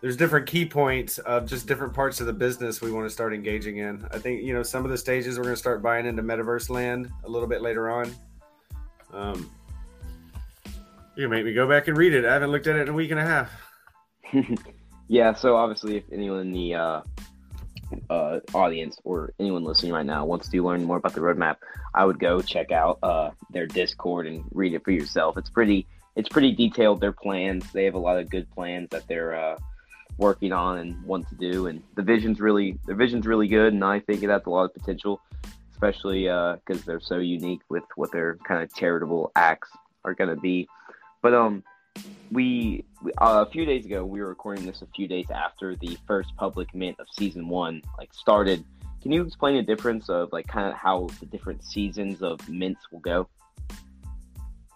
there's 0.00 0.16
different 0.16 0.46
key 0.46 0.64
points 0.66 1.18
of 1.18 1.46
just 1.46 1.68
different 1.68 1.94
parts 1.94 2.20
of 2.20 2.26
the 2.26 2.32
business 2.32 2.80
we 2.80 2.90
want 2.90 3.06
to 3.06 3.10
start 3.10 3.32
engaging 3.32 3.78
in 3.78 4.06
i 4.12 4.18
think 4.18 4.42
you 4.42 4.52
know 4.52 4.62
some 4.62 4.84
of 4.84 4.90
the 4.90 4.98
stages 4.98 5.38
we're 5.38 5.44
going 5.44 5.54
to 5.54 5.60
start 5.60 5.82
buying 5.82 6.06
into 6.06 6.22
metaverse 6.22 6.68
land 6.68 7.10
a 7.24 7.28
little 7.28 7.48
bit 7.48 7.62
later 7.62 7.90
on 7.90 8.12
um, 9.12 9.50
you 11.16 11.28
make 11.28 11.44
me 11.44 11.52
go 11.52 11.68
back 11.68 11.88
and 11.88 11.96
read 11.96 12.14
it. 12.14 12.24
I 12.24 12.32
haven't 12.32 12.50
looked 12.50 12.66
at 12.66 12.76
it 12.76 12.82
in 12.82 12.88
a 12.88 12.92
week 12.92 13.10
and 13.10 13.20
a 13.20 13.24
half. 13.24 13.50
yeah, 15.08 15.34
so 15.34 15.56
obviously, 15.56 15.98
if 15.98 16.04
anyone 16.10 16.40
in 16.40 16.52
the 16.52 16.74
uh, 16.74 17.02
uh, 18.10 18.40
audience 18.54 18.98
or 19.04 19.32
anyone 19.38 19.64
listening 19.64 19.92
right 19.92 20.06
now 20.06 20.24
wants 20.24 20.48
to 20.48 20.62
learn 20.62 20.84
more 20.84 20.96
about 20.96 21.14
the 21.14 21.20
roadmap, 21.20 21.56
I 21.94 22.04
would 22.04 22.18
go 22.18 22.40
check 22.40 22.72
out 22.72 22.98
uh, 23.02 23.30
their 23.50 23.66
Discord 23.66 24.26
and 24.26 24.44
read 24.52 24.74
it 24.74 24.84
for 24.84 24.90
yourself. 24.90 25.36
It's 25.36 25.50
pretty, 25.50 25.86
it's 26.16 26.28
pretty 26.28 26.52
detailed. 26.52 27.00
Their 27.00 27.12
plans, 27.12 27.70
they 27.72 27.84
have 27.84 27.94
a 27.94 27.98
lot 27.98 28.18
of 28.18 28.30
good 28.30 28.50
plans 28.50 28.88
that 28.90 29.06
they're 29.08 29.34
uh, 29.34 29.56
working 30.18 30.52
on 30.52 30.78
and 30.78 31.02
want 31.04 31.28
to 31.28 31.34
do, 31.36 31.66
and 31.66 31.82
the 31.94 32.02
vision's 32.02 32.40
really, 32.40 32.78
the 32.86 32.94
vision's 32.94 33.26
really 33.26 33.48
good, 33.48 33.72
and 33.72 33.84
I 33.84 34.00
think 34.00 34.22
it 34.22 34.30
has 34.30 34.42
a 34.46 34.50
lot 34.50 34.64
of 34.64 34.74
potential, 34.74 35.20
especially 35.72 36.24
because 36.24 36.84
they're 36.84 37.00
so 37.00 37.18
unique 37.18 37.62
with 37.68 37.84
what 37.96 38.12
their 38.12 38.36
kind 38.46 38.62
of 38.62 38.74
charitable 38.74 39.32
acts 39.34 39.70
are 40.04 40.14
going 40.14 40.30
to 40.30 40.40
be. 40.40 40.68
But 41.22 41.34
um, 41.34 41.62
we 42.32 42.84
uh, 43.18 43.44
a 43.46 43.50
few 43.50 43.64
days 43.64 43.84
ago 43.84 44.04
we 44.04 44.20
were 44.20 44.28
recording 44.28 44.64
this 44.64 44.82
a 44.82 44.86
few 44.96 45.06
days 45.06 45.26
after 45.30 45.76
the 45.76 45.98
first 46.06 46.34
public 46.36 46.74
mint 46.74 46.98
of 46.98 47.06
season 47.12 47.48
one 47.48 47.82
like 47.98 48.12
started. 48.14 48.64
Can 49.02 49.12
you 49.12 49.22
explain 49.22 49.56
the 49.56 49.62
difference 49.62 50.08
of 50.08 50.32
like 50.32 50.46
kind 50.46 50.68
of 50.68 50.74
how 50.74 51.08
the 51.20 51.26
different 51.26 51.64
seasons 51.64 52.22
of 52.22 52.48
mints 52.48 52.80
will 52.90 53.00
go? 53.00 53.28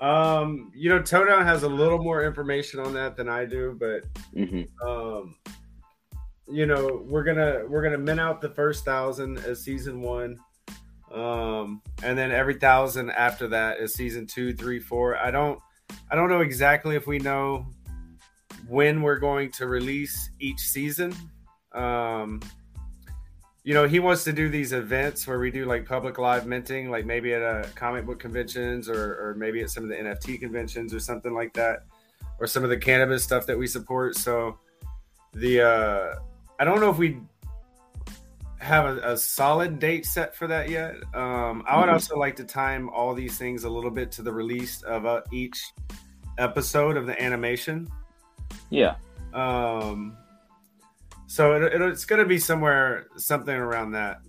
Um, 0.01 0.71
you 0.75 0.91
know, 0.91 0.99
TowDown 0.99 1.45
has 1.45 1.63
a 1.63 1.69
little 1.69 2.03
more 2.03 2.23
information 2.25 2.81
on 2.81 2.93
that 2.95 3.17
than 3.17 3.29
I 3.29 3.47
do, 3.47 3.77
but 3.79 4.05
Mm-hmm. 4.35 4.87
um, 4.87 5.37
you 6.49 6.67
know, 6.67 7.05
we're 7.09 7.25
gonna 7.25 7.63
we're 7.67 7.83
gonna 7.83 7.99
mint 7.99 8.21
out 8.21 8.41
the 8.41 8.51
first 8.51 8.85
thousand 8.85 9.39
as 9.39 9.63
season 9.63 10.03
one, 10.03 10.39
um, 11.13 11.81
and 12.03 12.17
then 12.19 12.31
every 12.31 12.55
thousand 12.55 13.11
after 13.11 13.49
that 13.49 13.79
is 13.81 13.95
season 13.95 14.27
two, 14.27 14.55
three, 14.55 14.79
four. 14.79 15.17
I 15.17 15.31
don't 15.31 15.59
I 16.11 16.15
don't 16.15 16.29
know 16.29 16.41
exactly 16.41 16.97
if 16.97 17.07
we 17.07 17.19
know 17.19 17.67
when 18.69 19.03
we're 19.03 19.19
going 19.19 19.51
to 19.53 19.67
release 19.67 20.31
each 20.41 20.61
season. 20.61 21.15
Um, 21.73 22.41
you 23.65 23.75
know, 23.75 23.87
he 23.89 23.99
wants 23.99 24.23
to 24.25 24.33
do 24.33 24.49
these 24.49 24.73
events 24.73 25.27
where 25.27 25.41
we 25.41 25.51
do 25.51 25.65
like 25.65 25.85
public 25.85 26.19
live 26.19 26.47
minting, 26.47 26.91
like 26.91 27.05
maybe 27.05 27.35
at 27.35 27.43
a 27.43 27.69
comic 27.75 28.07
book 28.07 28.21
conventions 28.21 28.89
or, 28.89 29.15
or 29.15 29.35
maybe 29.37 29.61
at 29.61 29.71
some 29.71 29.83
of 29.83 29.89
the 29.89 29.97
NFT 29.97 30.39
conventions 30.39 30.95
or 30.95 31.01
something 31.01 31.35
like 31.35 31.53
that, 31.55 31.81
or 32.39 32.47
some 32.47 32.63
of 32.63 32.71
the 32.71 32.77
cannabis 32.77 33.25
stuff 33.25 33.45
that 33.47 33.59
we 33.59 33.67
support. 33.67 34.17
So 34.17 34.59
the 35.33 35.63
uh, 35.63 36.15
I 36.61 36.65
don't 36.65 36.81
know 36.81 36.91
if 36.91 36.99
we 36.99 37.19
have 38.67 38.85
a, 38.99 39.13
a 39.13 39.17
solid 39.17 39.79
date 39.79 40.05
set 40.05 40.35
for 40.35 40.47
that 40.49 40.69
yet. 40.69 40.97
Um, 41.15 41.63
I 41.67 41.79
would 41.79 41.89
Mhm. 41.89 41.93
also 41.93 42.17
like 42.19 42.37
to 42.37 42.45
time 42.45 42.91
all 42.91 43.15
these 43.15 43.39
things 43.39 43.65
a 43.65 43.71
little 43.71 43.91
bit 43.91 44.11
to 44.13 44.23
the 44.23 44.33
release 44.33 44.83
of 44.83 45.07
uh, 45.07 45.23
each 45.33 45.63
episode 46.39 46.97
of 46.97 47.07
the 47.07 47.21
animation. 47.23 47.89
Yeah. 48.71 48.97
Um, 49.33 50.17
so 51.27 51.55
it, 51.55 51.63
it, 51.75 51.81
it's 51.81 52.05
going 52.05 52.21
to 52.21 52.27
be 52.29 52.39
somewhere, 52.39 53.07
something 53.17 53.55
around 53.55 53.93
that. 53.93 54.21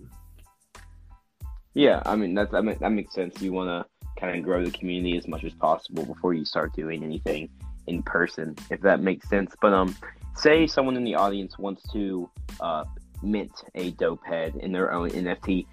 Yeah, 1.74 2.02
I 2.06 2.16
mean 2.16 2.34
that's 2.34 2.54
I 2.54 2.60
mean, 2.60 2.76
that 2.80 2.90
makes 2.90 3.14
sense. 3.14 3.40
You 3.40 3.52
want 3.52 3.68
to 3.68 4.20
kind 4.20 4.36
of 4.36 4.44
grow 4.44 4.64
the 4.64 4.70
community 4.70 5.16
as 5.16 5.28
much 5.28 5.44
as 5.44 5.52
possible 5.54 6.04
before 6.04 6.34
you 6.34 6.44
start 6.44 6.72
doing 6.74 7.04
anything 7.04 7.48
in 7.86 8.02
person, 8.02 8.56
if 8.70 8.80
that 8.80 9.00
makes 9.00 9.28
sense. 9.28 9.54
But 9.60 9.72
um, 9.72 9.94
say 10.34 10.66
someone 10.66 10.96
in 10.96 11.04
the 11.04 11.14
audience 11.14 11.56
wants 11.58 11.82
to 11.92 12.28
uh, 12.60 12.84
mint 13.22 13.52
a 13.74 13.90
dope 13.92 14.24
head 14.24 14.54
in 14.60 14.72
their 14.72 14.92
own 14.92 15.10
NFT. 15.10 15.66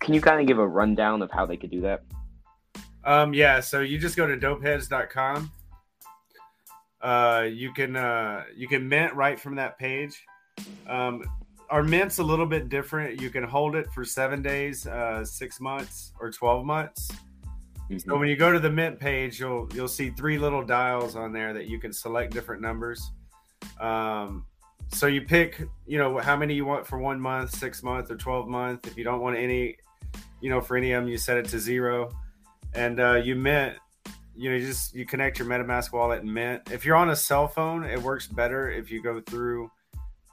Can 0.00 0.14
you 0.14 0.20
kind 0.20 0.40
of 0.40 0.46
give 0.46 0.58
a 0.58 0.66
rundown 0.66 1.22
of 1.22 1.30
how 1.30 1.46
they 1.46 1.56
could 1.56 1.70
do 1.70 1.80
that? 1.82 2.02
Um, 3.04 3.34
yeah, 3.34 3.60
so 3.60 3.80
you 3.80 3.98
just 3.98 4.16
go 4.16 4.26
to 4.26 4.36
dopeheads.com. 4.36 5.50
Uh, 7.00 7.48
you 7.52 7.72
can 7.72 7.96
uh, 7.96 8.44
you 8.54 8.68
can 8.68 8.88
mint 8.88 9.12
right 9.14 9.38
from 9.38 9.56
that 9.56 9.76
page. 9.78 10.22
Um, 10.86 11.24
our 11.68 11.82
mint's 11.82 12.18
a 12.18 12.22
little 12.22 12.46
bit 12.46 12.68
different. 12.68 13.20
You 13.20 13.28
can 13.28 13.42
hold 13.42 13.74
it 13.74 13.90
for 13.92 14.04
seven 14.04 14.40
days, 14.40 14.86
uh, 14.86 15.24
six 15.24 15.60
months, 15.60 16.12
or 16.20 16.30
twelve 16.30 16.64
months. 16.64 17.10
So 18.06 18.16
when 18.16 18.28
you 18.28 18.36
go 18.36 18.52
to 18.52 18.58
the 18.58 18.70
mint 18.70 19.00
page, 19.00 19.40
you'll 19.40 19.68
you'll 19.74 19.88
see 19.88 20.10
three 20.10 20.38
little 20.38 20.62
dials 20.62 21.16
on 21.16 21.32
there 21.32 21.52
that 21.52 21.66
you 21.66 21.78
can 21.78 21.92
select 21.92 22.32
different 22.32 22.62
numbers. 22.62 23.10
Um, 23.80 24.46
so 24.92 25.06
you 25.06 25.22
pick, 25.22 25.62
you 25.86 25.98
know, 25.98 26.18
how 26.18 26.36
many 26.36 26.54
you 26.54 26.64
want 26.64 26.86
for 26.86 26.98
one 26.98 27.20
month, 27.20 27.54
six 27.56 27.82
month, 27.82 28.10
or 28.10 28.16
twelve 28.16 28.48
month. 28.48 28.86
If 28.86 28.96
you 28.96 29.04
don't 29.04 29.20
want 29.20 29.36
any, 29.36 29.76
you 30.40 30.50
know, 30.50 30.60
for 30.60 30.76
any 30.76 30.92
of 30.92 31.02
them, 31.02 31.10
you 31.10 31.18
set 31.18 31.36
it 31.36 31.46
to 31.46 31.58
zero, 31.58 32.10
and 32.74 33.00
uh, 33.00 33.14
you 33.14 33.34
mint. 33.34 33.76
You 34.34 34.50
know, 34.50 34.56
you 34.56 34.66
just 34.66 34.94
you 34.94 35.04
connect 35.04 35.38
your 35.38 35.48
MetaMask 35.48 35.92
wallet 35.92 36.22
and 36.22 36.32
mint. 36.32 36.70
If 36.70 36.84
you're 36.84 36.96
on 36.96 37.10
a 37.10 37.16
cell 37.16 37.48
phone, 37.48 37.84
it 37.84 38.00
works 38.00 38.26
better 38.26 38.70
if 38.70 38.90
you 38.90 39.02
go 39.02 39.20
through 39.20 39.70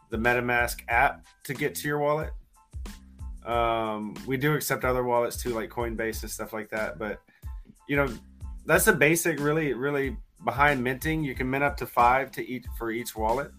the 0.10 0.18
MetaMask 0.18 0.82
app 0.88 1.26
to 1.44 1.54
get 1.54 1.76
to 1.76 1.88
your 1.88 2.00
wallet. 2.00 2.32
Um, 3.46 4.16
we 4.28 4.38
do 4.38 4.54
accept 4.54 4.86
other 4.86 5.04
wallets 5.04 5.42
too, 5.42 5.50
like 5.50 5.70
Coinbase 5.70 6.22
and 6.22 6.32
stuff 6.32 6.54
like 6.54 6.70
that, 6.70 7.00
but 7.00 7.22
you 7.88 7.96
know 7.96 8.08
that's 8.66 8.86
the 8.86 8.94
basic 8.94 9.40
really 9.40 9.74
really 9.74 10.16
behind 10.46 10.82
minting 10.82 11.24
you 11.24 11.34
can 11.36 11.50
mint 11.50 11.64
up 11.64 11.76
to 11.76 11.86
five 11.86 12.32
to 12.32 12.48
each 12.48 12.66
for 12.78 12.92
each 12.92 13.16
wallet 13.16 13.52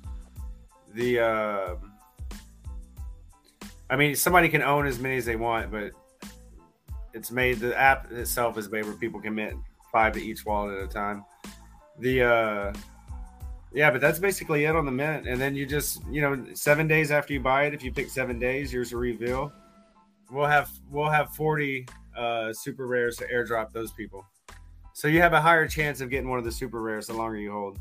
the 0.94 1.20
uh 1.20 1.76
i 3.88 3.96
mean 3.96 4.14
somebody 4.14 4.48
can 4.48 4.62
own 4.62 4.86
as 4.86 4.98
many 4.98 5.16
as 5.16 5.24
they 5.24 5.36
want 5.36 5.70
but 5.70 5.92
it's 7.12 7.30
made 7.30 7.58
the 7.58 7.78
app 7.78 8.10
itself 8.12 8.56
is 8.58 8.70
made 8.70 8.84
where 8.84 8.94
people 8.94 9.20
can 9.20 9.34
mint 9.34 9.56
five 9.92 10.12
to 10.12 10.20
each 10.20 10.44
wallet 10.44 10.78
at 10.78 10.84
a 10.84 10.88
time 10.88 11.24
the 11.98 12.22
uh 12.22 12.72
yeah 13.72 13.90
but 13.90 14.00
that's 14.00 14.18
basically 14.18 14.64
it 14.64 14.74
on 14.74 14.84
the 14.84 14.92
mint 14.92 15.26
and 15.26 15.40
then 15.40 15.54
you 15.54 15.66
just 15.66 16.02
you 16.10 16.20
know 16.20 16.44
seven 16.54 16.88
days 16.88 17.10
after 17.10 17.32
you 17.32 17.40
buy 17.40 17.64
it 17.64 17.74
if 17.74 17.82
you 17.82 17.92
pick 17.92 18.08
seven 18.08 18.38
days 18.38 18.72
yours 18.72 18.92
a 18.92 18.96
reveal 18.96 19.52
we'll 20.30 20.46
have 20.46 20.70
we'll 20.90 21.10
have 21.10 21.34
40 21.34 21.86
uh, 22.16 22.52
super 22.52 22.86
rares 22.86 23.16
to 23.18 23.26
airdrop 23.28 23.72
those 23.72 23.92
people. 23.92 24.24
So 24.92 25.08
you 25.08 25.20
have 25.20 25.32
a 25.32 25.40
higher 25.40 25.66
chance 25.66 26.00
of 26.00 26.10
getting 26.10 26.28
one 26.28 26.38
of 26.38 26.44
the 26.44 26.52
super 26.52 26.80
rares 26.80 27.06
the 27.06 27.14
longer 27.14 27.36
you 27.36 27.52
hold. 27.52 27.78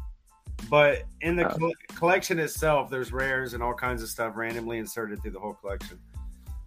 But 0.70 1.04
in 1.22 1.36
the 1.36 1.52
Oh. 1.52 1.58
coll- 1.58 1.74
collection 1.96 2.40
itself, 2.40 2.90
there's 2.90 3.12
rares 3.12 3.54
and 3.54 3.62
all 3.64 3.74
kinds 3.74 4.02
of 4.04 4.10
stuff 4.10 4.36
randomly 4.36 4.78
inserted 4.78 5.22
through 5.22 5.32
the 5.32 5.40
whole 5.40 5.54
collection. 5.54 6.00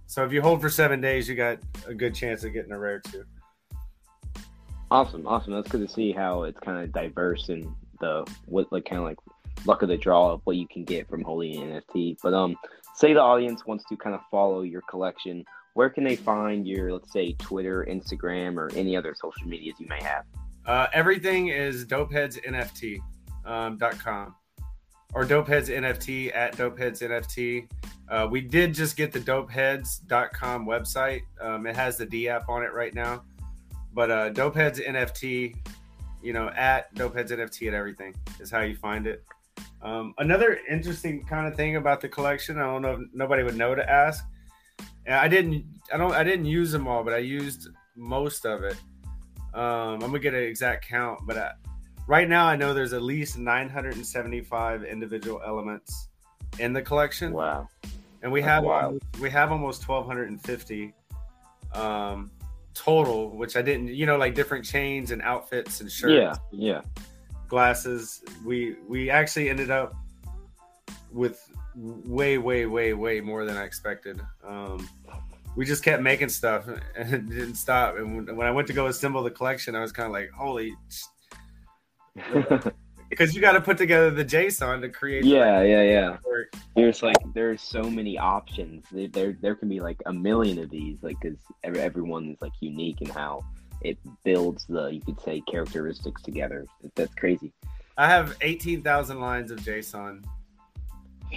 So 0.07 0.25
if 0.25 0.33
you 0.33 0.43
hold 0.43 0.61
for 0.61 0.69
seven 0.71 1.01
days, 1.01 1.29
you 1.29 1.35
got 1.35 1.59
a 1.87 1.95
good 1.95 2.15
chance 2.15 2.45
of 2.45 2.53
getting 2.53 2.73
a 2.73 2.79
rare 2.79 3.01
too. 3.01 3.25
Awesome, 4.91 5.27
awesome. 5.27 5.55
That's 5.55 5.71
good 5.71 5.87
to 5.87 5.93
see 5.93 6.13
how 6.13 6.43
it's 6.43 6.61
kind 6.61 6.83
of 6.83 6.93
diverse 6.93 7.49
and 7.49 7.67
the 8.01 8.27
what 8.47 8.71
like 8.73 8.85
kind 8.85 8.99
of 8.99 9.05
like 9.05 9.17
luck 9.65 9.83
of 9.83 9.89
the 9.89 9.97
draw 9.97 10.33
of 10.33 10.41
what 10.45 10.57
you 10.57 10.67
can 10.69 10.85
get 10.85 11.09
from 11.09 11.23
holding 11.23 11.63
an 11.63 11.81
NFT. 11.81 12.17
But 12.23 12.35
um, 12.35 12.57
say 12.95 13.15
the 13.15 13.21
audience 13.21 13.65
wants 13.65 13.85
to 13.89 13.97
kind 13.97 14.15
of 14.15 14.21
follow 14.31 14.63
your 14.63 14.83
collection. 14.91 15.45
Where 15.75 15.89
can 15.89 16.05
they 16.05 16.17
find 16.17 16.67
your 16.67 16.93
let's 16.93 17.11
say 17.13 17.33
Twitter, 17.35 17.87
Instagram, 17.89 18.57
or 18.59 18.71
any 18.77 18.95
other 18.97 19.15
social 19.15 19.47
medias 19.49 19.77
you 19.79 19.87
may 19.89 20.03
have? 20.03 20.25
Uh, 20.67 20.89
everything 20.93 21.49
is 21.49 21.87
dopeheadsnft 21.87 22.99
um, 23.45 23.77
dot 23.79 23.99
com 23.99 24.35
or 25.15 25.25
dopeheads 25.25 25.69
nft 25.69 26.35
at 26.35 26.57
dopeheads 26.57 27.03
nft. 27.03 27.69
Uh, 28.09 28.29
we 28.31 28.41
did 28.41 28.75
just 28.75 28.97
get 28.97 29.13
the 29.13 29.21
dopeheads.com 29.21 30.67
website. 30.67 31.23
Um, 31.41 31.67
it 31.67 31.77
has 31.77 31.97
the 31.97 32.07
D 32.07 32.29
app 32.29 32.49
on 32.49 32.63
it 32.63 32.73
right 32.73 32.95
now. 32.95 33.23
But 33.95 34.11
uh, 34.11 34.31
dopeheads 34.31 34.87
nft, 34.87 35.57
you 36.23 36.33
know, 36.33 36.49
at 36.49 36.95
dopeheads 36.95 37.31
nft 37.31 37.69
at 37.69 37.75
everything 37.75 38.15
is 38.41 38.51
how 38.51 38.61
you 38.61 38.77
find 38.77 39.07
it. 39.07 39.23
Um, 39.83 40.15
another 40.19 40.61
interesting 40.71 41.25
kind 41.25 41.47
of 41.47 41.57
thing 41.57 41.77
about 41.77 42.01
the 42.01 42.09
collection, 42.09 42.59
I 42.59 42.63
don't 42.63 42.83
know 42.83 42.93
if 42.93 43.01
nobody 43.13 43.43
would 43.43 43.57
know 43.57 43.75
to 43.75 43.89
ask. 43.91 44.25
And 45.07 45.17
I 45.17 45.29
didn't, 45.29 45.65
I 45.93 45.97
don't, 45.97 46.13
I 46.13 46.23
didn't 46.23 46.47
use 46.47 46.71
them 46.71 46.87
all, 46.87 47.03
but 47.03 47.13
I 47.13 47.19
used 47.19 47.69
most 47.97 48.47
of 48.47 48.63
it. 48.63 48.77
Um, 49.53 49.95
I'm 49.95 50.01
gonna 50.01 50.21
get 50.21 50.35
an 50.35 50.43
exact 50.43 50.87
count, 50.89 51.21
but 51.27 51.37
uh 51.37 51.53
right 52.13 52.29
now 52.29 52.45
I 52.47 52.57
know 52.57 52.75
there's 52.75 52.93
at 52.93 53.01
least 53.01 53.39
975 53.39 54.85
individual 54.85 55.41
elements 55.47 56.09
in 56.59 56.75
the 56.75 56.83
collection, 56.83 57.33
Wow. 57.33 57.69
and 58.23 58.31
we 58.31 58.43
That's 58.43 58.51
have 58.53 58.65
wild. 58.65 59.03
we 59.19 59.31
have 59.31 59.51
almost 59.51 59.89
1,250 59.89 60.93
um, 61.73 62.31
total, 62.75 63.31
which 63.35 63.57
I 63.57 63.63
didn't, 63.63 63.89
you 63.89 64.05
know, 64.05 64.19
like 64.19 64.35
different 64.35 64.63
chains 64.67 65.11
and 65.11 65.23
outfits 65.23 65.81
and 65.81 65.91
shirts, 65.91 66.39
Yeah, 66.53 66.73
yeah. 66.73 66.83
glasses. 67.49 68.23
We 68.45 68.77
we 68.87 69.09
actually 69.09 69.49
ended 69.49 69.71
up 69.71 69.95
with 71.11 71.41
way, 71.75 72.37
way, 72.37 72.67
way, 72.67 72.93
way 72.93 73.23
more 73.23 73.47
than 73.47 73.57
I 73.57 73.65
expected. 73.65 74.21
Um, 74.47 74.87
we 75.57 75.65
just 75.65 75.83
kept 75.83 76.03
making 76.03 76.29
stuff 76.29 76.69
and 76.95 77.31
didn't 77.31 77.55
stop. 77.55 77.97
And 77.97 78.07
when, 78.27 78.37
when 78.37 78.47
I 78.47 78.51
went 78.51 78.67
to 78.69 78.75
go 78.75 78.87
assemble 78.89 79.23
the 79.23 79.31
collection, 79.31 79.75
I 79.75 79.81
was 79.81 79.93
kind 79.93 80.07
of 80.07 80.13
like, 80.13 80.31
holy, 80.31 80.75
because 83.11 83.35
you 83.35 83.41
got 83.41 83.53
to 83.53 83.61
put 83.61 83.77
together 83.77 84.11
the 84.11 84.25
JSON 84.25 84.81
to 84.81 84.89
create. 84.89 85.23
the 85.23 85.29
yeah, 85.29 85.63
yeah, 85.63 85.83
yeah. 85.83 86.17
work. 86.25 86.55
There's 86.75 87.03
like 87.03 87.17
there's 87.35 87.61
so 87.61 87.83
many 87.83 88.19
options. 88.19 88.85
There 88.91 89.09
there, 89.09 89.37
there 89.41 89.55
can 89.55 89.69
be 89.69 89.81
like 89.81 90.01
a 90.07 90.13
million 90.13 90.59
of 90.59 90.71
these, 90.71 90.99
like 91.03 91.19
because 91.21 91.39
every, 91.63 91.81
everyone 91.81 92.31
is 92.31 92.39
like 92.41 92.53
unique 92.61 93.03
in 93.03 93.09
how 93.09 93.45
it 93.83 93.99
builds 94.25 94.65
the 94.67 94.87
you 94.87 95.01
could 95.01 95.21
say 95.21 95.43
characteristics 95.43 96.23
together. 96.23 96.67
That's 96.95 97.15
crazy. 97.15 97.53
I 97.99 98.09
have 98.09 98.37
18,000 98.41 99.21
lines 99.21 99.51
of 99.51 99.59
JSON. 99.61 100.25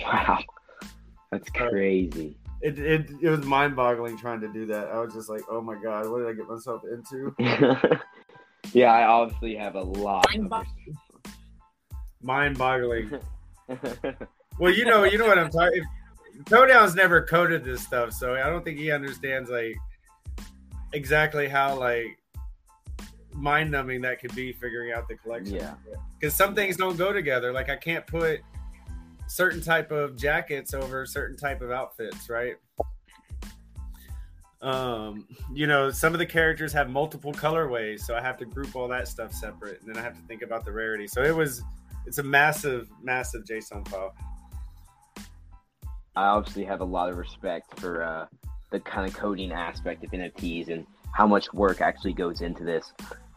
Wow, 0.02 0.40
that's 1.32 1.50
uh, 1.50 1.70
crazy. 1.70 2.38
It, 2.62 2.80
it, 2.80 3.10
it 3.22 3.30
was 3.30 3.46
mind 3.46 3.76
boggling 3.76 4.18
trying 4.18 4.40
to 4.42 4.48
do 4.48 4.66
that. 4.68 4.88
I 4.88 5.00
was 5.00 5.14
just 5.14 5.30
like, 5.30 5.42
oh 5.50 5.62
my 5.62 5.76
God, 5.76 6.10
what 6.10 6.20
did 6.20 6.28
I 6.28 6.34
get 6.34 6.48
myself 6.48 6.84
into? 6.90 7.36
yeah, 8.74 8.92
I 8.92 9.06
obviously 9.06 9.56
have 9.56 9.76
a 9.76 9.82
lot. 9.82 10.26
Mind, 10.34 10.50
bo- 10.50 10.64
Mind 12.22 12.58
boggling. 12.58 13.20
Well, 14.60 14.74
you 14.74 14.86
know, 14.86 15.04
you 15.04 15.18
know 15.18 15.28
what 15.28 15.38
I'm 15.38 15.50
talking. 15.50 15.84
TowDown's 16.46 16.96
never 16.96 17.22
coded 17.22 17.64
this 17.64 17.82
stuff, 17.82 18.14
so 18.14 18.36
I 18.36 18.50
don't 18.50 18.64
think 18.64 18.78
he 18.80 18.92
understands 18.92 19.50
like 19.50 19.76
exactly 20.94 21.48
how 21.48 21.78
like 21.78 22.18
mind 23.34 23.70
numbing 23.70 24.02
that 24.02 24.20
could 24.22 24.34
be 24.34 24.54
figuring 24.54 24.94
out 24.94 25.08
the 25.08 25.16
collection. 25.16 25.56
Yeah. 25.56 25.74
because 26.20 26.34
some 26.34 26.56
things 26.56 26.78
don't 26.78 26.98
go 26.98 27.12
together. 27.12 27.52
Like 27.52 27.70
I 27.70 27.76
can't 27.76 28.08
put 28.08 28.42
certain 29.28 29.62
type 29.62 29.92
of 29.92 30.16
jackets 30.16 30.74
over 30.74 31.06
certain 31.06 31.36
type 31.36 31.62
of 31.62 31.72
outfits, 31.72 32.30
right? 32.30 32.56
Um, 34.66 35.28
you 35.54 35.68
know, 35.68 35.92
some 35.92 36.14
of 36.14 36.20
the 36.20 36.26
characters 36.26 36.74
have 36.74 36.90
multiple 36.90 37.32
colorways, 37.32 38.00
so 38.00 38.16
I 38.16 38.22
have 38.22 38.36
to 38.40 38.46
group 38.46 38.76
all 38.76 38.88
that 38.88 39.08
stuff 39.08 39.32
separate, 39.32 39.80
and 39.82 39.88
then 39.88 39.96
I 39.96 40.02
have 40.02 40.16
to 40.16 40.22
think 40.24 40.42
about 40.42 40.66
the 40.66 40.72
rarity. 40.72 41.06
So 41.06 41.22
it 41.22 41.36
was, 41.36 41.62
it's 42.08 42.18
a 42.18 42.24
massive, 42.24 42.90
massive 43.04 43.44
JSON 43.44 43.88
file. 43.88 44.16
I 46.16 46.24
obviously 46.24 46.64
have 46.64 46.82
a 46.82 46.86
lot 46.86 47.12
of 47.12 47.18
respect 47.18 47.80
for 47.80 48.02
uh, 48.02 48.26
the 48.72 48.80
kind 48.80 49.08
of 49.08 49.16
coding 49.16 49.52
aspect 49.52 50.04
of 50.04 50.10
NFTs 50.10 50.70
and 50.70 50.88
how 51.14 51.28
much 51.28 51.54
work 51.54 51.80
actually 51.80 52.14
goes 52.14 52.42
into 52.42 52.64
this. 52.64 52.92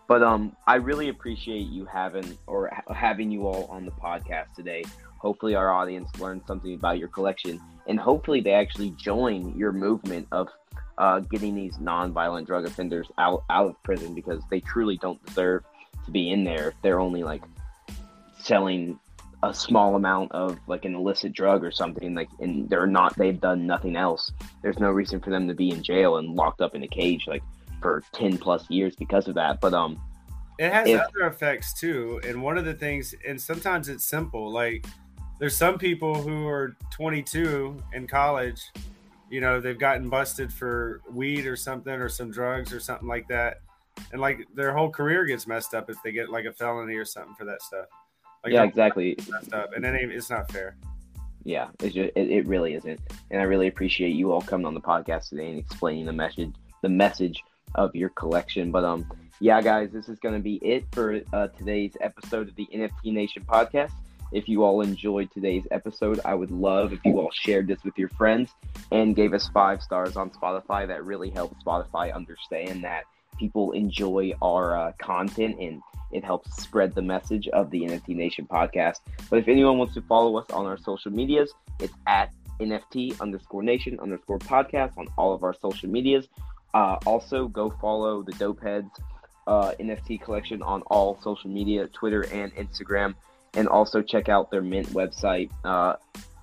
But 0.06 0.22
um, 0.22 0.56
I 0.66 0.76
really 0.76 1.10
appreciate 1.10 1.66
you 1.66 1.84
having 1.84 2.38
or 2.46 2.70
ha- 2.72 2.94
having 2.94 3.30
you 3.30 3.46
all 3.46 3.66
on 3.66 3.84
the 3.84 3.90
podcast 3.90 4.54
today. 4.56 4.82
hopefully 5.18 5.54
our 5.56 5.72
audience 5.74 6.08
learned 6.18 6.40
something 6.46 6.72
about 6.72 6.98
your 6.98 7.08
collection, 7.08 7.60
and 7.86 8.00
hopefully 8.00 8.40
they 8.40 8.52
actually 8.52 8.90
join 8.92 9.54
your 9.58 9.72
movement 9.72 10.26
of 10.32 10.48
uh, 10.98 11.20
getting 11.20 11.54
these 11.54 11.78
non-violent 11.78 12.46
drug 12.46 12.66
offenders 12.66 13.08
out 13.18 13.44
out 13.50 13.70
of 13.70 13.82
prison 13.82 14.14
because 14.14 14.42
they 14.50 14.60
truly 14.60 14.96
don't 14.98 15.24
deserve 15.26 15.62
to 16.04 16.10
be 16.10 16.30
in 16.30 16.44
there 16.44 16.68
if 16.68 16.74
they're 16.82 17.00
only 17.00 17.22
like 17.22 17.42
selling 18.38 18.98
a 19.44 19.54
small 19.54 19.94
amount 19.94 20.32
of 20.32 20.58
like 20.66 20.84
an 20.84 20.94
illicit 20.94 21.32
drug 21.32 21.62
or 21.64 21.70
something 21.70 22.14
like 22.14 22.28
and 22.40 22.68
they're 22.68 22.88
not 22.88 23.16
they've 23.16 23.40
done 23.40 23.66
nothing 23.66 23.96
else. 23.96 24.32
There's 24.62 24.78
no 24.78 24.90
reason 24.90 25.20
for 25.20 25.30
them 25.30 25.46
to 25.46 25.54
be 25.54 25.70
in 25.70 25.82
jail 25.82 26.16
and 26.16 26.34
locked 26.34 26.60
up 26.60 26.74
in 26.74 26.82
a 26.82 26.88
cage 26.88 27.24
like 27.26 27.42
for 27.80 28.02
10 28.12 28.38
plus 28.38 28.68
years 28.70 28.96
because 28.96 29.28
of 29.28 29.34
that 29.34 29.60
but 29.60 29.72
um 29.72 30.00
it 30.58 30.72
has 30.72 30.88
if- 30.88 31.00
other 31.00 31.26
effects 31.26 31.72
too 31.72 32.20
and 32.26 32.42
one 32.42 32.58
of 32.58 32.64
the 32.64 32.74
things 32.74 33.14
and 33.26 33.40
sometimes 33.40 33.88
it's 33.88 34.04
simple 34.04 34.50
like 34.52 34.84
there's 35.38 35.56
some 35.56 35.78
people 35.78 36.20
who 36.20 36.48
are 36.48 36.76
22 36.90 37.76
in 37.92 38.06
college 38.08 38.60
you 39.30 39.40
know 39.40 39.60
they've 39.60 39.78
gotten 39.78 40.08
busted 40.08 40.52
for 40.52 41.00
weed 41.10 41.46
or 41.46 41.56
something 41.56 41.92
or 41.92 42.08
some 42.08 42.30
drugs 42.30 42.72
or 42.72 42.80
something 42.80 43.08
like 43.08 43.28
that. 43.28 43.60
And 44.12 44.20
like 44.20 44.46
their 44.54 44.72
whole 44.72 44.90
career 44.90 45.24
gets 45.24 45.46
messed 45.46 45.74
up 45.74 45.90
if 45.90 45.96
they 46.02 46.12
get 46.12 46.30
like 46.30 46.44
a 46.44 46.52
felony 46.52 46.94
or 46.94 47.04
something 47.04 47.34
for 47.34 47.44
that 47.44 47.62
stuff. 47.62 47.86
Like 48.44 48.52
yeah 48.52 48.64
exactly. 48.64 49.16
messed 49.28 49.52
up. 49.52 49.70
And 49.74 49.84
it 49.84 50.10
it's 50.10 50.30
not 50.30 50.50
fair. 50.50 50.76
Yeah 51.44 51.68
it's 51.80 51.94
just, 51.94 52.10
it, 52.16 52.30
it 52.30 52.46
really 52.46 52.74
isn't. 52.74 53.00
And 53.30 53.40
i 53.40 53.44
really 53.44 53.68
appreciate 53.68 54.14
you 54.14 54.32
all 54.32 54.42
coming 54.42 54.66
on 54.66 54.74
the 54.74 54.80
podcast 54.80 55.30
today 55.30 55.50
and 55.50 55.58
explaining 55.58 56.06
the 56.06 56.12
message 56.12 56.52
the 56.82 56.88
message 56.88 57.42
of 57.74 57.94
your 57.94 58.10
collection. 58.10 58.70
But 58.70 58.84
um 58.84 59.06
yeah 59.40 59.60
guys 59.60 59.90
this 59.92 60.08
is 60.08 60.18
going 60.18 60.34
to 60.34 60.40
be 60.40 60.56
it 60.56 60.84
for 60.90 61.20
uh, 61.32 61.46
today's 61.48 61.96
episode 62.00 62.48
of 62.48 62.56
the 62.56 62.66
nft 62.74 62.90
nation 63.04 63.44
podcast 63.48 63.92
if 64.32 64.48
you 64.48 64.64
all 64.64 64.80
enjoyed 64.80 65.30
today's 65.32 65.66
episode 65.70 66.20
i 66.24 66.34
would 66.34 66.50
love 66.50 66.92
if 66.92 67.00
you 67.04 67.18
all 67.18 67.30
shared 67.32 67.66
this 67.66 67.82
with 67.84 67.96
your 67.98 68.08
friends 68.10 68.52
and 68.90 69.16
gave 69.16 69.32
us 69.32 69.48
five 69.48 69.82
stars 69.82 70.16
on 70.16 70.30
spotify. 70.30 70.86
That 70.86 71.04
really 71.04 71.30
helps 71.30 71.62
spotify 71.62 72.14
understand 72.14 72.84
that 72.84 73.04
people 73.38 73.72
enjoy 73.72 74.32
our 74.42 74.76
uh, 74.76 74.92
content 74.98 75.58
and 75.60 75.80
it 76.10 76.24
helps 76.24 76.60
spread 76.60 76.94
the 76.94 77.02
message 77.02 77.48
of 77.48 77.70
the 77.70 77.82
nft 77.82 78.08
nation 78.08 78.46
podcast. 78.46 79.00
But 79.28 79.40
if 79.40 79.48
anyone 79.48 79.78
wants 79.78 79.94
to 79.94 80.02
follow 80.02 80.36
us 80.38 80.50
on 80.50 80.66
our 80.66 80.78
social 80.78 81.12
medias, 81.12 81.52
it's 81.80 81.94
at 82.06 82.32
NFT 82.60 83.20
underscore 83.20 83.62
nation 83.62 84.00
underscore 84.00 84.38
podcast 84.38 84.96
on 84.98 85.06
all 85.16 85.32
of 85.32 85.44
our 85.44 85.54
social 85.54 85.88
medias. 85.88 86.26
Uh, 86.74 86.96
also, 87.06 87.46
go 87.46 87.70
follow 87.80 88.22
the 88.22 88.32
Dope 88.32 88.60
Heads 88.60 88.90
uh, 89.46 89.72
NFT 89.78 90.20
collection 90.20 90.62
on 90.62 90.82
all 90.82 91.18
social 91.22 91.50
media, 91.50 91.86
Twitter 91.88 92.22
and 92.32 92.54
Instagram, 92.56 93.14
and 93.54 93.68
also 93.68 94.02
check 94.02 94.28
out 94.28 94.50
their 94.50 94.62
Mint 94.62 94.88
website. 94.88 95.50
Uh, 95.64 95.94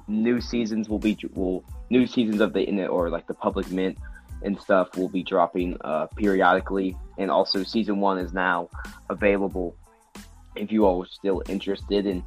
new 0.08 0.40
seasons 0.40 0.90
will 0.90 1.00
be 1.00 1.18
will 1.34 1.64
new 1.90 2.06
seasons 2.06 2.42
of 2.42 2.54
the 2.54 2.88
or 2.88 3.10
like 3.10 3.28
the 3.28 3.34
public 3.34 3.70
Mint 3.72 3.98
and 4.44 4.60
stuff 4.60 4.96
will 4.98 5.10
be 5.10 5.24
dropping 5.24 5.78
uh, 5.82 6.08
periodically, 6.16 6.96
and 7.18 7.32
also 7.32 7.64
season 7.64 8.00
one 8.00 8.18
is 8.18 8.34
now 8.34 8.70
available 9.10 9.76
if 10.56 10.72
you 10.72 10.86
all 10.86 11.04
are 11.04 11.08
still 11.08 11.42
interested 11.50 12.06
in 12.06 12.24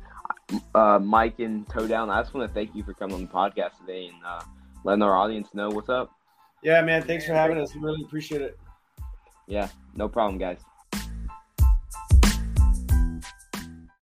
uh, 0.74 0.98
Mike 0.98 1.38
and 1.38 1.66
Down, 1.88 2.10
I 2.10 2.20
just 2.20 2.34
want 2.34 2.48
to 2.48 2.54
thank 2.54 2.74
you 2.74 2.82
for 2.82 2.94
coming 2.94 3.14
on 3.16 3.22
the 3.22 3.28
podcast 3.28 3.78
today 3.80 4.06
and 4.06 4.16
uh, 4.24 4.42
letting 4.84 5.02
our 5.02 5.16
audience 5.16 5.48
know 5.54 5.68
what's 5.70 5.88
up. 5.88 6.10
yeah 6.62 6.80
man 6.82 7.02
thanks 7.02 7.26
for 7.26 7.34
having 7.34 7.58
us 7.58 7.74
we 7.74 7.80
really 7.80 8.02
appreciate 8.02 8.42
it 8.42 8.58
Yeah, 9.46 9.68
no 9.94 10.08
problem, 10.08 10.38
guys. 10.38 10.58